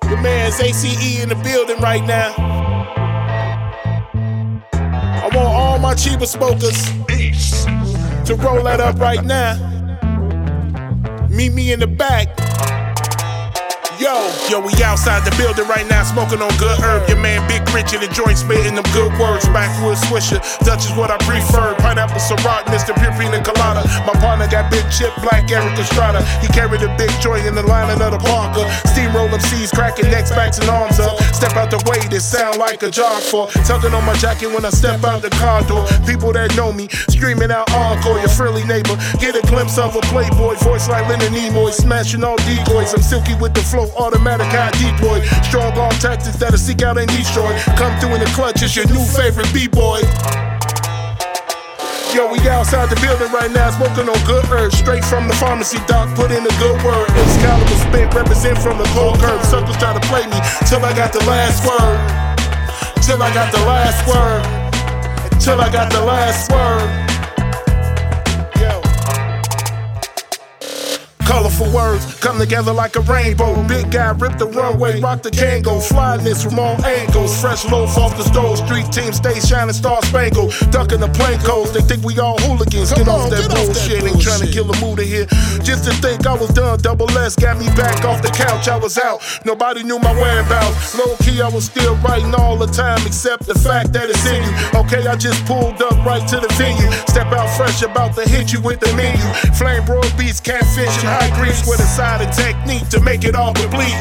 [0.02, 2.34] the man's ACE in the building right now.
[4.74, 6.86] I want all my cheaper smokers
[8.26, 9.68] to roll that up right now.
[11.30, 12.28] Meet me in the back.
[14.02, 14.18] Yo,
[14.50, 17.06] yo, we outside the building right now, smoking on good herb.
[17.06, 19.46] Your man Big Rich in the joint, spitting them good words.
[19.54, 21.78] Backwoods Swisher, Dutch is what I prefer.
[21.78, 22.98] Pineapple Ciroc, Mr.
[22.98, 23.86] Pure Pina Colada.
[24.10, 26.26] My partner got Big Chip, Black Erik Estrada.
[26.42, 28.66] He carried a big joint in the lining of the Parker.
[28.90, 31.22] Steamroll up C's, cracking necks, backs, and arms up.
[31.30, 33.54] Step out the way, this sound like a jog for.
[33.70, 35.86] Tugging on my jacket when I step out the car door.
[36.10, 38.18] People that know me, screaming out encore.
[38.18, 40.58] Your friendly neighbor, get a glimpse of a playboy.
[40.66, 42.96] Voice like Leonard Nimoy, smashing all decoys.
[42.98, 45.22] I'm silky with the flow, automatic high deploy.
[45.44, 47.52] Strong arm tactics that'll seek out and destroy.
[47.78, 50.02] Come through in the clutch, it's your new favorite B-boy.
[52.12, 54.78] Yo, we outside the building right now, smoking on good herbs.
[54.78, 57.08] Straight from the pharmacy, doc, put in a good word.
[57.08, 59.42] Excalibur spit, represent from the cold curve.
[59.46, 60.36] Suckers try to play me
[60.68, 62.00] till I got the last word.
[63.02, 64.44] Till I got the last word.
[65.40, 67.11] Till I got the last word.
[71.32, 73.56] Colorful words come together like a rainbow.
[73.66, 75.82] Big guy rip the runway, rock the Kangol.
[75.82, 77.40] Flying this from all angles.
[77.40, 78.58] Fresh loaf off the stove.
[78.58, 80.52] Street team stay shining, star spangled.
[80.72, 81.08] Ducking the
[81.48, 81.72] codes.
[81.72, 82.92] They think we all hooligans.
[82.92, 84.04] Get off that bullshit.
[84.04, 85.26] Ain't trying to kill a mood in here.
[85.64, 86.80] Just to think I was done.
[86.80, 88.68] Double S got me back off the couch.
[88.68, 89.24] I was out.
[89.46, 91.00] Nobody knew my whereabouts.
[91.00, 94.44] Low key, I was still writing all the time, except the fact that it's in
[94.44, 94.52] you.
[94.84, 96.92] Okay, I just pulled up right to the venue.
[97.08, 99.24] Step out fresh, about to hit you with the menu.
[99.56, 103.36] Flame broad beats, catfish, and high grease with a side of technique to make it
[103.36, 103.98] all complete.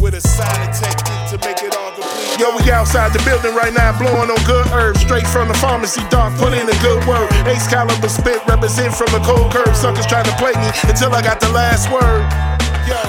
[0.00, 2.38] With a side of technique to make it all complete.
[2.38, 5.00] Yo, we outside the building right now, blowing on good herbs.
[5.00, 7.28] Straight from the pharmacy, dog, put in a good word.
[7.48, 9.74] Ace caliber spit, represent from the cold curve.
[9.76, 12.22] Suckers trying to play me until I got the last word.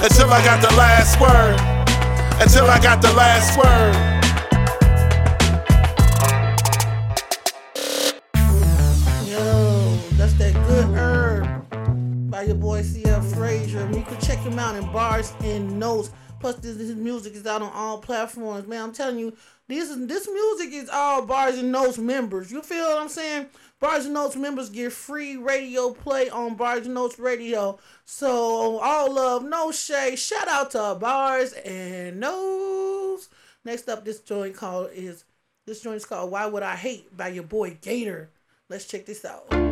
[0.02, 1.56] Until I got the last word.
[2.42, 4.17] Until I got the last word.
[14.58, 16.10] Out in Barz and Notez.
[16.40, 18.66] Plus, this, this music is out on all platforms.
[18.66, 19.36] Man, I'm telling you,
[19.68, 22.50] this is this music is all Barz and Notez members.
[22.50, 23.46] You feel what I'm saying?
[23.80, 27.78] Barz and Notez members get free radio play on Barz and Notez Radio.
[28.04, 30.18] So all love, no shade.
[30.18, 33.28] Shout out to Barz and Notez.
[33.64, 35.24] Next up, this joint called is
[35.66, 38.30] this joint is called "Why Would I Hate" by your boy Gator.
[38.68, 39.67] Let's check this out.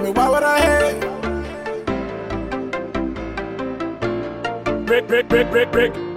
[0.00, 1.04] Tell me why would I hate?
[4.88, 6.09] Rick, Rick, Rick, and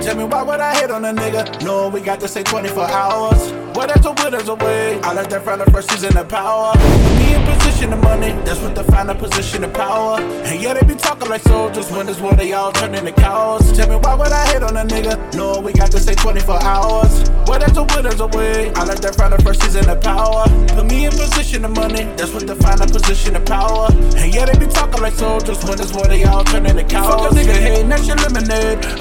[0.00, 1.62] Tell me why would I hate on a nigga?
[1.62, 3.52] No, we got to say 24 hours.
[3.74, 5.00] Well, that's a winner's away.
[5.00, 6.72] I learned that from the first season of power.
[7.18, 10.20] Be in position of money, that's what define a position of power.
[10.20, 13.72] And yeah, they be talking like soldiers when it's war, they all turn into cowards.
[13.72, 15.34] Tell me why would I hate on a nigga?
[15.34, 17.28] No, we got to say 24 hours.
[17.46, 18.72] Well, that's a winner's away.
[18.74, 20.44] I learned that from the first season of power.
[20.68, 23.88] Put me in position of money, that's what define a position of power.
[24.16, 27.22] And yeah, they be talking like soldiers when it's war, they all turn into cowards.
[27.24, 28.14] Fuck a nigga hating, that shit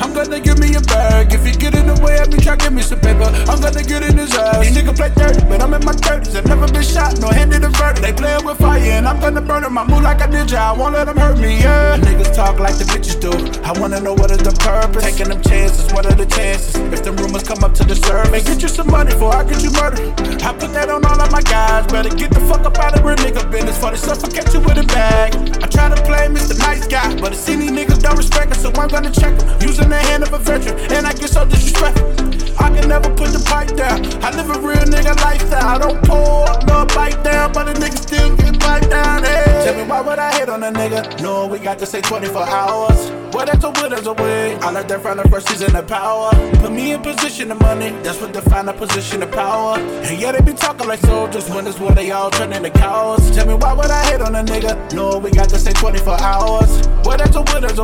[0.02, 1.34] I'm gonna give me a bag.
[1.34, 3.28] If you get in the way, I be try to give me some paper.
[3.50, 4.60] I'm gonna get in his ass.
[4.62, 6.36] These niggas play 30, but I'm in my 30s.
[6.36, 8.02] I've never been shot, no handed a verdict.
[8.02, 9.78] They playin' with fire, and I'm gonna burn them.
[9.78, 11.98] I move like a ninja, I won't let them hurt me, yeah.
[11.98, 13.32] Niggas talk like the bitches do.
[13.64, 15.04] I wanna know what is the purpose.
[15.04, 16.76] Taking them chances, what are the chances?
[16.94, 19.62] If the rumors come up to the surface, get you some money before I get
[19.64, 20.10] you murdered.
[20.42, 21.86] I put that on all of my guys.
[21.88, 24.78] Better get the fuck up out of real nigga business for they suffocate you with
[24.78, 25.36] a bag.
[25.64, 26.58] I try to play Mr.
[26.60, 29.62] Nice Guy, but I see these niggas don't respect us, so I'm gonna check them.
[29.62, 32.08] Use Using the hand of a veteran, and I get so disrespectful.
[32.64, 34.00] I can never put the pipe down.
[34.24, 35.68] I live a real nigga lifestyle.
[35.68, 39.24] I don't pour no bite down, but a nigga still get pipe down.
[39.24, 39.64] Hey.
[39.66, 41.22] Tell me why would I hate on a nigga?
[41.22, 43.12] No, we got to say 24 hours.
[43.34, 44.14] Well, that's a will, that's a.
[44.62, 46.32] I learned that from the first season of power.
[46.62, 49.78] Put me in position of money, that's what define a position of power.
[49.80, 53.32] And yeah, they be talking like soldiers when it's where they all turn into cowards.
[53.36, 54.94] Tell me why would I hate on a nigga?
[54.94, 56.88] No, we got to say 24 hours.
[57.04, 57.84] Well, that's a will, that's a.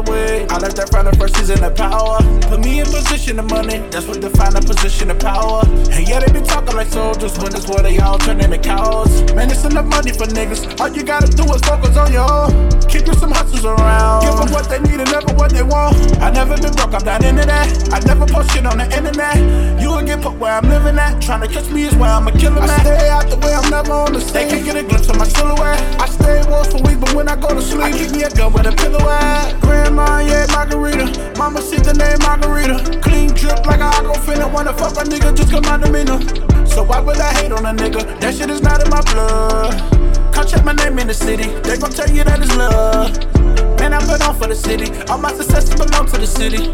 [0.49, 1.88] I learned that from the first season of power.
[1.89, 5.61] Put me in position of money, that's what define a position of power.
[5.91, 9.33] And yeah, they be talking like soldiers when it's where they all turn into cowards.
[9.33, 10.79] Man, it's enough money for niggas.
[10.79, 12.69] All you gotta do is focus on your own.
[12.89, 14.21] Keep you some hustles around.
[14.25, 15.95] Give them what they need and never what they want.
[16.21, 17.93] I never been broke, I'm not into that.
[17.93, 19.37] I never post shit on the internet.
[19.79, 21.21] You will get put where I'm living at.
[21.21, 22.69] Trying to catch me is where I'm a killer man.
[22.69, 24.49] I stay out the way, I'm never on the stage.
[24.49, 25.79] They can't get a glimpse of my silhouette.
[26.01, 28.29] I stay wolf for weeks, but when I go to sleep, I keep me a
[28.29, 29.61] gun with a pillow at.
[29.61, 31.35] Grandma, yeah, margarita.
[31.37, 32.99] Mama see the name Margarita.
[33.01, 34.51] Clean drip like a Aqua finna.
[34.51, 36.17] Wanna fuck a nigga, just come out the.
[36.65, 38.01] So why would I hate on a nigga?
[38.19, 40.33] That shit is not in my blood.
[40.33, 41.47] Come check my name in the city.
[41.61, 43.68] They gon' tell you that it's love.
[43.89, 44.91] Man, I put on for the city.
[45.09, 46.71] All my successes belong to the city.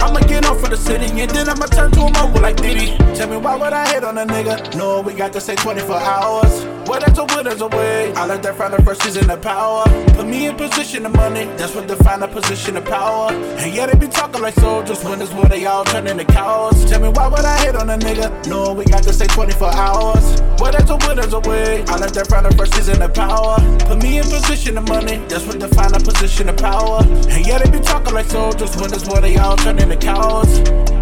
[0.00, 2.96] I'ma get on for the city, and then I'ma turn to a mobile like Diddy.
[3.16, 4.76] Tell me why would I hate on a nigga?
[4.76, 6.64] No, we got to say 24 hours.
[6.88, 8.12] Well, that's a will, there's a way.
[8.14, 9.84] I learned that from the first season of power.
[10.14, 13.32] Put me in position of money, that's what define a position of power.
[13.32, 16.84] And yeah, they be talking like soldiers when it's where they all turn into cowards.
[16.84, 18.46] Tell me why would I hate on a nigga?
[18.46, 20.40] No, we got to say 24 hours.
[20.60, 21.84] Well, that's a will, there's a way.
[21.88, 23.56] I learned that from the first season of power.
[23.80, 27.00] Put me in position of money, that's what define a position of power.
[27.02, 30.97] And yeah, they be talking like soldiers when it's where they all turn into cowards.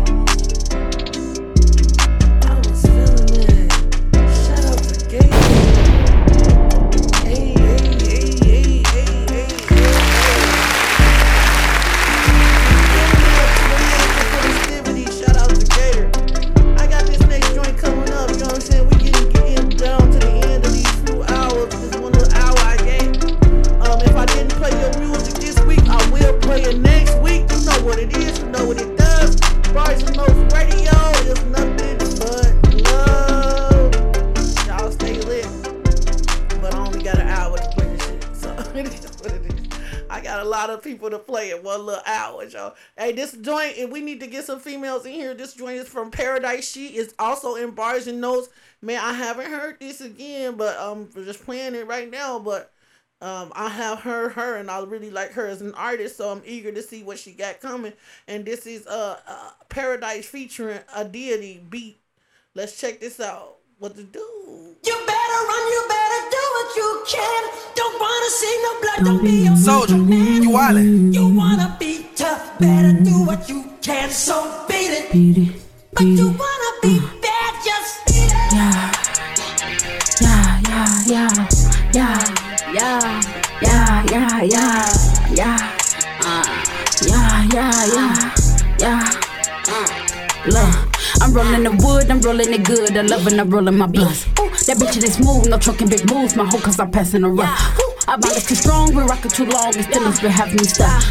[40.96, 42.74] People to play in one little hour, y'all.
[42.96, 45.34] Hey, this joint, and we need to get some females in here.
[45.34, 46.72] This joint is from Paradise.
[46.72, 48.48] She is also in Barz and Notez.
[48.80, 52.38] Man, I haven't heard this again, but um, we're just playing it right now.
[52.38, 52.72] But
[53.20, 56.40] um, I have heard her, and I really like her as an artist, so I'm
[56.46, 57.92] eager to see what she got coming.
[58.26, 62.00] And this is uh, uh Paradise featuring a deity beat.
[62.54, 64.26] Let's check this out what to do.
[64.86, 67.42] You better run, you better do what you can.
[67.74, 69.98] Don't wanna see no blood, don't be a soldier.
[69.98, 70.42] Man.
[70.42, 71.12] You wildin'.
[71.12, 74.08] You wanna be tough, better do what you can.
[74.08, 75.12] So beat it.
[75.12, 75.62] Beat it.
[75.92, 77.20] But you wanna be uh.
[77.20, 78.52] bad, just beat it.
[78.56, 78.92] Yeah.
[80.22, 81.46] Yeah, yeah, yeah.
[81.92, 82.18] Yeah,
[82.72, 83.22] yeah,
[83.60, 84.92] yeah, yeah, yeah,
[85.34, 85.76] yeah.
[86.24, 86.44] Uh.
[87.02, 88.34] Yeah, yeah, yeah,
[88.78, 89.10] yeah.
[89.68, 90.50] Uh.
[90.50, 90.85] Love.
[91.20, 92.96] I'm rolling the wood, I'm rolling it good.
[92.96, 94.26] I love when I'm rolling my blunts.
[94.38, 96.36] Ooh, that bitch is smooth, no trucking big moves.
[96.36, 97.58] My hoe cause I'm passing around.
[97.80, 100.56] Ooh, I bought it too strong, we rockin' too long, and still it's been having
[100.56, 101.02] me stuck.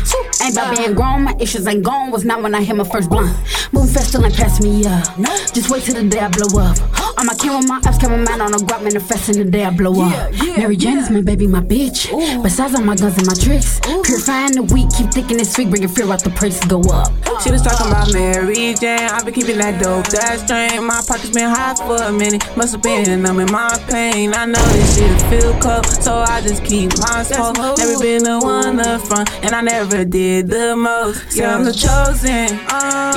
[0.42, 2.12] Ain't about being grown, my issues ain't gone.
[2.12, 3.36] Was not when I hit my first blunt.
[3.74, 5.04] Moving fast till ain't pass me up.
[5.54, 6.78] Just wait till the day I blow up.
[7.18, 9.72] I'm a king with my apps, camera man on a guap, manifesting the day I
[9.72, 10.34] blow up.
[10.58, 12.12] Mary Jane is my baby, my bitch.
[12.44, 13.80] Besides all my guns and my tricks.
[14.04, 17.12] Purifying the weak, keep thinking it's sweet, bringing fear out the prices go up.
[17.42, 19.10] She was talking about Mary Jane.
[19.10, 20.86] I've been keeping that dope, that strain.
[20.86, 22.44] My pockets been hot for a minute.
[22.56, 24.34] Must have been, I'm in my pain.
[24.34, 27.78] I know this shit feel cold, so I just keep smoke.
[27.78, 31.36] Never been the one up front, and I never did the most.
[31.36, 32.58] Yeah, I'm the chosen.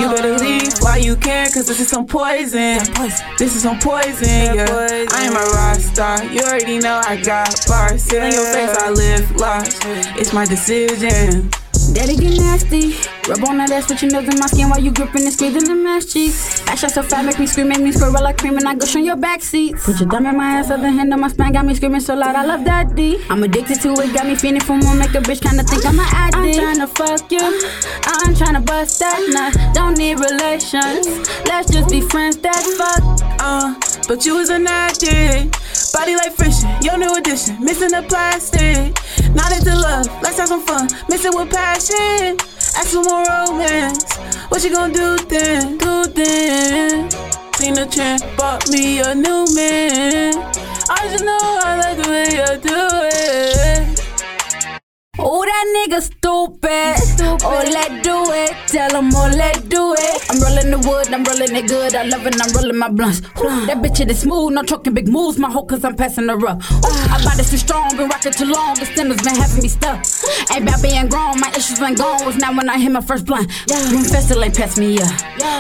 [0.01, 2.79] You better leave while you can, cause this is some poison.
[3.39, 5.07] This is some poison, yeah.
[5.13, 6.25] I am a rock star.
[6.25, 8.03] You already know I got bars.
[8.03, 9.83] Sit on your face, I live lost.
[10.17, 11.51] It's my decision.
[11.95, 12.95] Daddy get nasty.
[13.29, 15.65] Rub on that ass with your nose in my skin while you gripping and squeezing
[15.65, 16.67] the ass cheeks.
[16.69, 18.97] Ass shot so fat, make me scream, make me squirt like cream, and I gush
[18.97, 19.83] on your backseat.
[19.83, 22.15] Put your thumb in my ass, other hand on my spine, got me screaming so
[22.15, 23.19] loud, I love that D.
[23.29, 25.99] I'm addicted to it, got me feeling for more, make a bitch kinda think I'm
[25.99, 26.59] an addict.
[26.59, 29.75] I'm tryna fuck you, I'm tryna bust that nut.
[29.75, 31.07] Don't need relations,
[31.47, 33.03] let's just be friends, that's fuck.
[33.41, 33.75] Uh,
[34.09, 35.55] but you was an addict.
[35.93, 38.97] Body like friction, your new addition, missing the plastic.
[39.35, 42.37] Not into love, let's have some fun, missing with passion.
[42.77, 44.17] Ask for more romance.
[44.49, 45.77] What you gonna do then?
[45.77, 47.11] Do then?
[47.55, 50.35] Seen the bought me a new man.
[50.89, 53.98] I just know I like the way you do it.
[55.21, 56.95] Oh, that nigga stupid.
[57.45, 58.55] Oh, let do it.
[58.69, 60.31] Tell him, oh, let do it.
[60.31, 61.95] I'm rolling the wood, I'm rolling it good.
[61.95, 63.21] I love it, I'm rolling my blunts.
[63.41, 65.39] Ooh, that bitch it is smooth, no talking big moves.
[65.39, 66.59] My hoe, cause I'm passing her up.
[66.71, 68.75] Ooh, I body too strong, been rocking too long.
[68.75, 70.05] The stemmer's been having me stuck.
[70.53, 72.25] Ain't about being grown, my issues been gone.
[72.25, 73.51] Was now when I hit my first blunt.
[73.91, 75.11] Room festival ain't pass me up.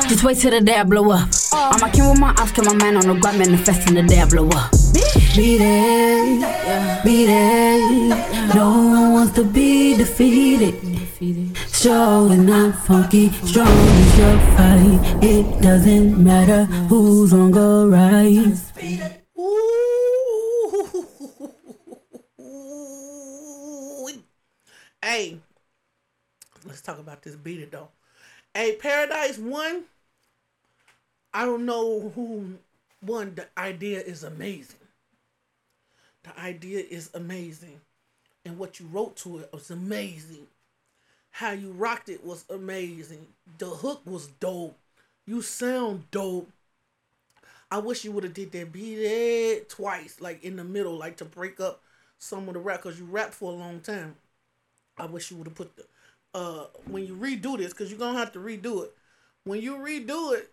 [0.08, 1.28] Just wait till the day I blow up.
[1.52, 1.70] Oh.
[1.72, 4.20] I'm a king with my ops, kill my man on the ground, manifesting the day
[4.20, 4.70] I blow up.
[5.36, 8.54] Be it, be it.
[8.54, 10.74] No one wants to be defeated.
[11.68, 15.24] Strong I'm funky, strong as your fight.
[15.24, 18.54] It doesn't matter who's wrong or right.
[25.00, 25.38] Hey,
[26.66, 27.88] let's talk about this beat it though.
[28.52, 29.84] Hey, Paradise One.
[31.32, 32.58] I don't know who
[33.02, 33.34] won.
[33.34, 34.76] The idea is amazing.
[36.24, 37.80] The idea is amazing.
[38.44, 40.46] And what you wrote to it was amazing.
[41.30, 43.26] How you rocked it was amazing.
[43.58, 44.78] The hook was dope.
[45.26, 46.50] You sound dope.
[47.70, 51.18] I wish you would have did that beat it twice, like in the middle, like
[51.18, 51.82] to break up
[52.18, 54.16] some of the rap, cause you rapped for a long time.
[54.96, 55.84] I wish you would have put the
[56.34, 58.92] uh when you redo this, cause you're gonna have to redo it.
[59.44, 60.50] When you redo it,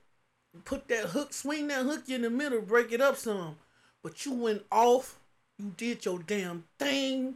[0.66, 3.56] put that hook, swing that hook in the middle, break it up some.
[4.04, 5.18] But you went off,
[5.58, 7.36] you did your damn thing.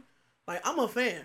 [0.50, 1.20] Like I'm a fan.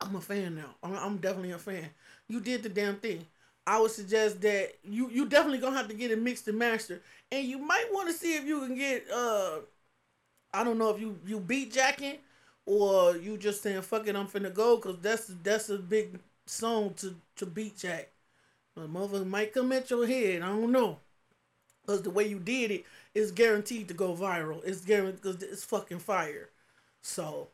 [0.00, 0.74] I'm a fan now.
[0.82, 1.90] I'm, definitely a fan.
[2.26, 3.26] You did the damn thing.
[3.66, 7.02] I would suggest that you you definitely gonna have to get it mixed and mastered,
[7.30, 9.58] and you might want to see if you can get uh,
[10.54, 12.16] I don't know if you you beat jacking
[12.64, 16.94] or you just saying fuck it I'm finna go because that's that's a big song
[16.94, 18.08] to to beat jack.
[18.74, 20.40] But motherfucker might come at your head.
[20.40, 20.96] I don't know.
[21.86, 22.84] Cause the way you did it
[23.14, 24.64] is guaranteed to go viral.
[24.64, 26.48] It's guaranteed because it's fucking fire.
[27.02, 27.48] So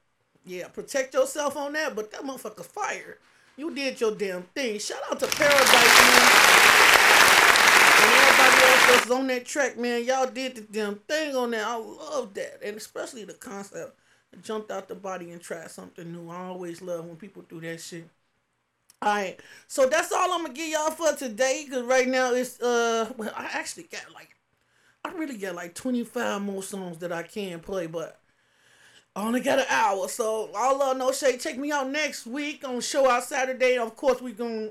[0.47, 3.19] yeah, protect yourself on that, but that motherfucker fire.
[3.57, 4.79] You did your damn thing.
[4.79, 6.47] Shout out to Paradise, man.
[7.99, 10.05] And everybody else that's on that track, man.
[10.05, 11.67] Y'all did the damn thing on that.
[11.67, 12.61] I love that.
[12.63, 13.99] And especially the concept.
[14.43, 16.29] Jumped out the body and tried something new.
[16.29, 18.07] I always love when people do that shit.
[19.03, 21.67] Alright, so that's all I'm gonna give y'all for today.
[21.71, 24.37] Cause right now it's uh well I actually got like
[25.05, 28.21] I really got like 25 more songs that I can play, but
[29.17, 31.41] I only got an hour, so all love, no shade.
[31.41, 33.79] Check me out next week on Show Out Saturday.
[33.79, 34.69] Of course, we gonna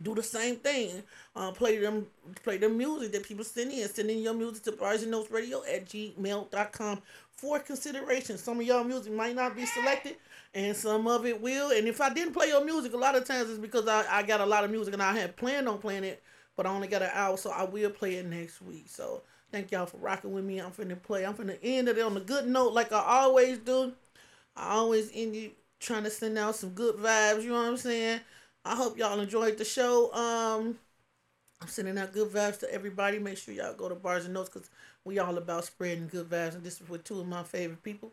[0.00, 1.02] do the same thing.
[1.34, 2.06] Uh, play them,
[2.44, 3.88] play the music that people send in.
[3.88, 7.02] Send in your music to Rising Notes Radio at gmail.com
[7.32, 8.38] for consideration.
[8.38, 10.14] Some of y'all music might not be selected,
[10.54, 11.72] and some of it will.
[11.72, 14.22] And if I didn't play your music, a lot of times it's because I, I
[14.22, 16.22] got a lot of music and I had planned on playing it,
[16.54, 18.84] but I only got an hour, so I will play it next week.
[18.88, 19.22] So.
[19.56, 20.58] Thank y'all for rocking with me.
[20.58, 21.24] I'm finna play.
[21.24, 23.94] I'm finna end it on a good note, like I always do.
[24.54, 27.42] I always end it trying to send out some good vibes.
[27.42, 28.20] You know what I'm saying?
[28.66, 30.12] I hope y'all enjoyed the show.
[30.12, 30.78] Um,
[31.62, 33.18] I'm sending out good vibes to everybody.
[33.18, 34.68] Make sure y'all go to Barz and Notez because
[35.06, 36.56] we all about spreading good vibes.
[36.56, 38.12] And this is with two of my favorite people,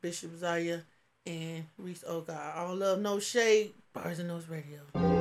[0.00, 0.82] Bishop Zaya
[1.26, 2.56] and Reese Ogar.
[2.56, 3.72] All love, no shade.
[3.96, 5.13] Barz and Notez Radio.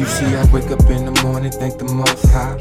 [0.00, 2.56] You see, I wake up in the morning, thank the most high.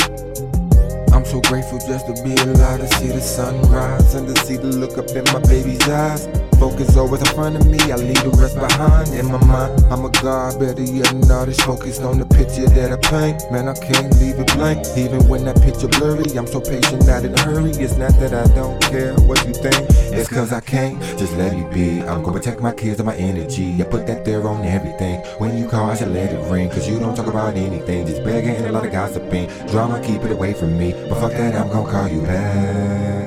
[1.15, 4.67] I'm so grateful just to be alive, to see the sunrise and to see the
[4.67, 6.27] look up in my baby's eyes.
[6.59, 9.13] Focus always in front of me, I leave the rest behind.
[9.13, 11.61] In my mind, I'm a god, better yet an artist.
[11.61, 13.49] Focused on the picture that I paint.
[13.49, 14.85] Man, I can't leave it blank.
[14.97, 17.71] Even when that picture blurry, I'm so patient, not in a hurry.
[17.71, 20.99] It's not that I don't care what you think, it's cause I can't.
[21.17, 22.01] Just let it be.
[22.01, 23.81] I'm gonna protect my kids and my energy.
[23.81, 25.21] I put that there on everything.
[25.39, 26.69] When you call, I should let it ring.
[26.69, 29.47] Cause you don't talk about anything, just begging and a lot of gossiping.
[29.67, 30.91] Drama, keep it away from me.
[30.91, 33.18] But fuck that, I'm gonna call you back.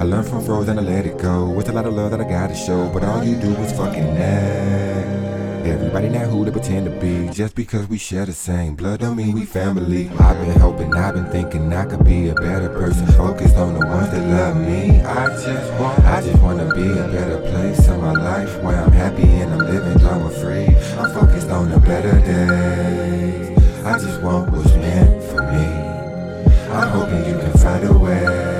[0.00, 1.50] I learned from frozen I let it go.
[1.50, 4.14] With a lot of love that I gotta show, but all you do is fucking
[4.14, 5.66] nag.
[5.66, 7.28] Everybody not who they pretend to be.
[7.30, 10.08] Just because we share the same blood don't mean we family.
[10.18, 13.06] I've been hoping, I've been thinking I could be a better person.
[13.08, 15.02] Focused on the ones that love me.
[15.02, 18.92] I just want, I just wanna be a better place in my life where I'm
[18.92, 20.74] happy and I'm living drama free.
[20.96, 23.84] I'm focused on the better days.
[23.84, 25.66] I just want what's meant for me.
[26.72, 28.59] I'm hoping you can find a way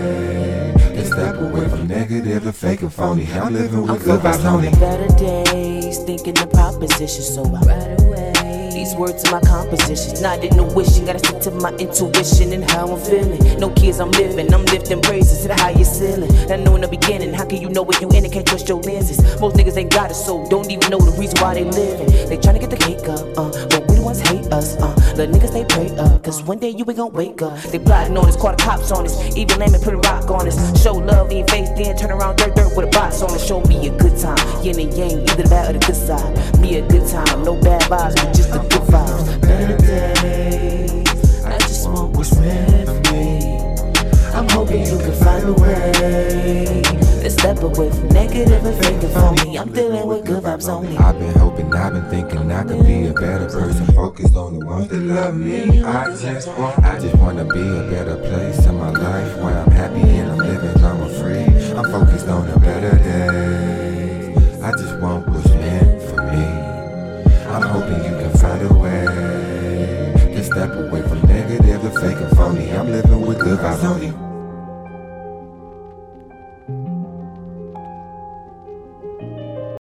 [1.21, 3.27] step away from negative, the fake and phony.
[3.33, 4.71] I'm living with good vibes only.
[4.71, 8.71] Better days, thinking the proposition, so I right away.
[8.73, 11.05] These words are my composition, not in the wishing.
[11.05, 13.61] Gotta stick to my intuition and how I'm feeling.
[13.61, 14.53] No kids, I'm living.
[14.55, 16.31] I'm lifting praises to the highest ceiling.
[16.51, 18.69] I know in the beginning, how can you know what you in and can't trust
[18.69, 19.21] your lenses?
[19.41, 22.09] Most niggas ain't got it, so don't even know the reason why they living.
[22.31, 23.51] They tryna get the cake up, uh,
[24.52, 24.94] us, uh.
[25.14, 27.59] The niggas they pray up, cause one day you ain't gon' wake up.
[27.62, 30.31] They plotting on us, call the cops on us, even lame and put a rock
[30.31, 30.82] on us.
[30.82, 33.47] Show love in face, then turn around dirt dirt with a box on us.
[33.47, 36.60] Show me a good time, yin and yang, either the bad or the good side.
[36.60, 39.40] Me a good time, no bad vibes, but just the good vibes.
[39.40, 43.40] Better days, I just want what's meant for me.
[44.35, 46.99] I'm hoping you can find a way
[47.45, 49.59] away from negative and faking for me.
[49.59, 50.97] I'm dealing with good vibes only.
[50.99, 53.87] I've been hoping, I've been thinking I could be a better person.
[53.95, 55.83] Focused on the ones that love me.
[55.83, 59.71] I just want, I just wanna be a better place in my life where I'm
[59.71, 61.77] happy and I'm living drama free.
[61.77, 64.35] I'm focused on a better day.
[64.62, 66.45] I just want what's meant for me.
[67.49, 69.05] I'm hoping you can find a way
[70.35, 72.71] to step away from negative, and phony.
[72.73, 74.30] I'm living with good vibes only.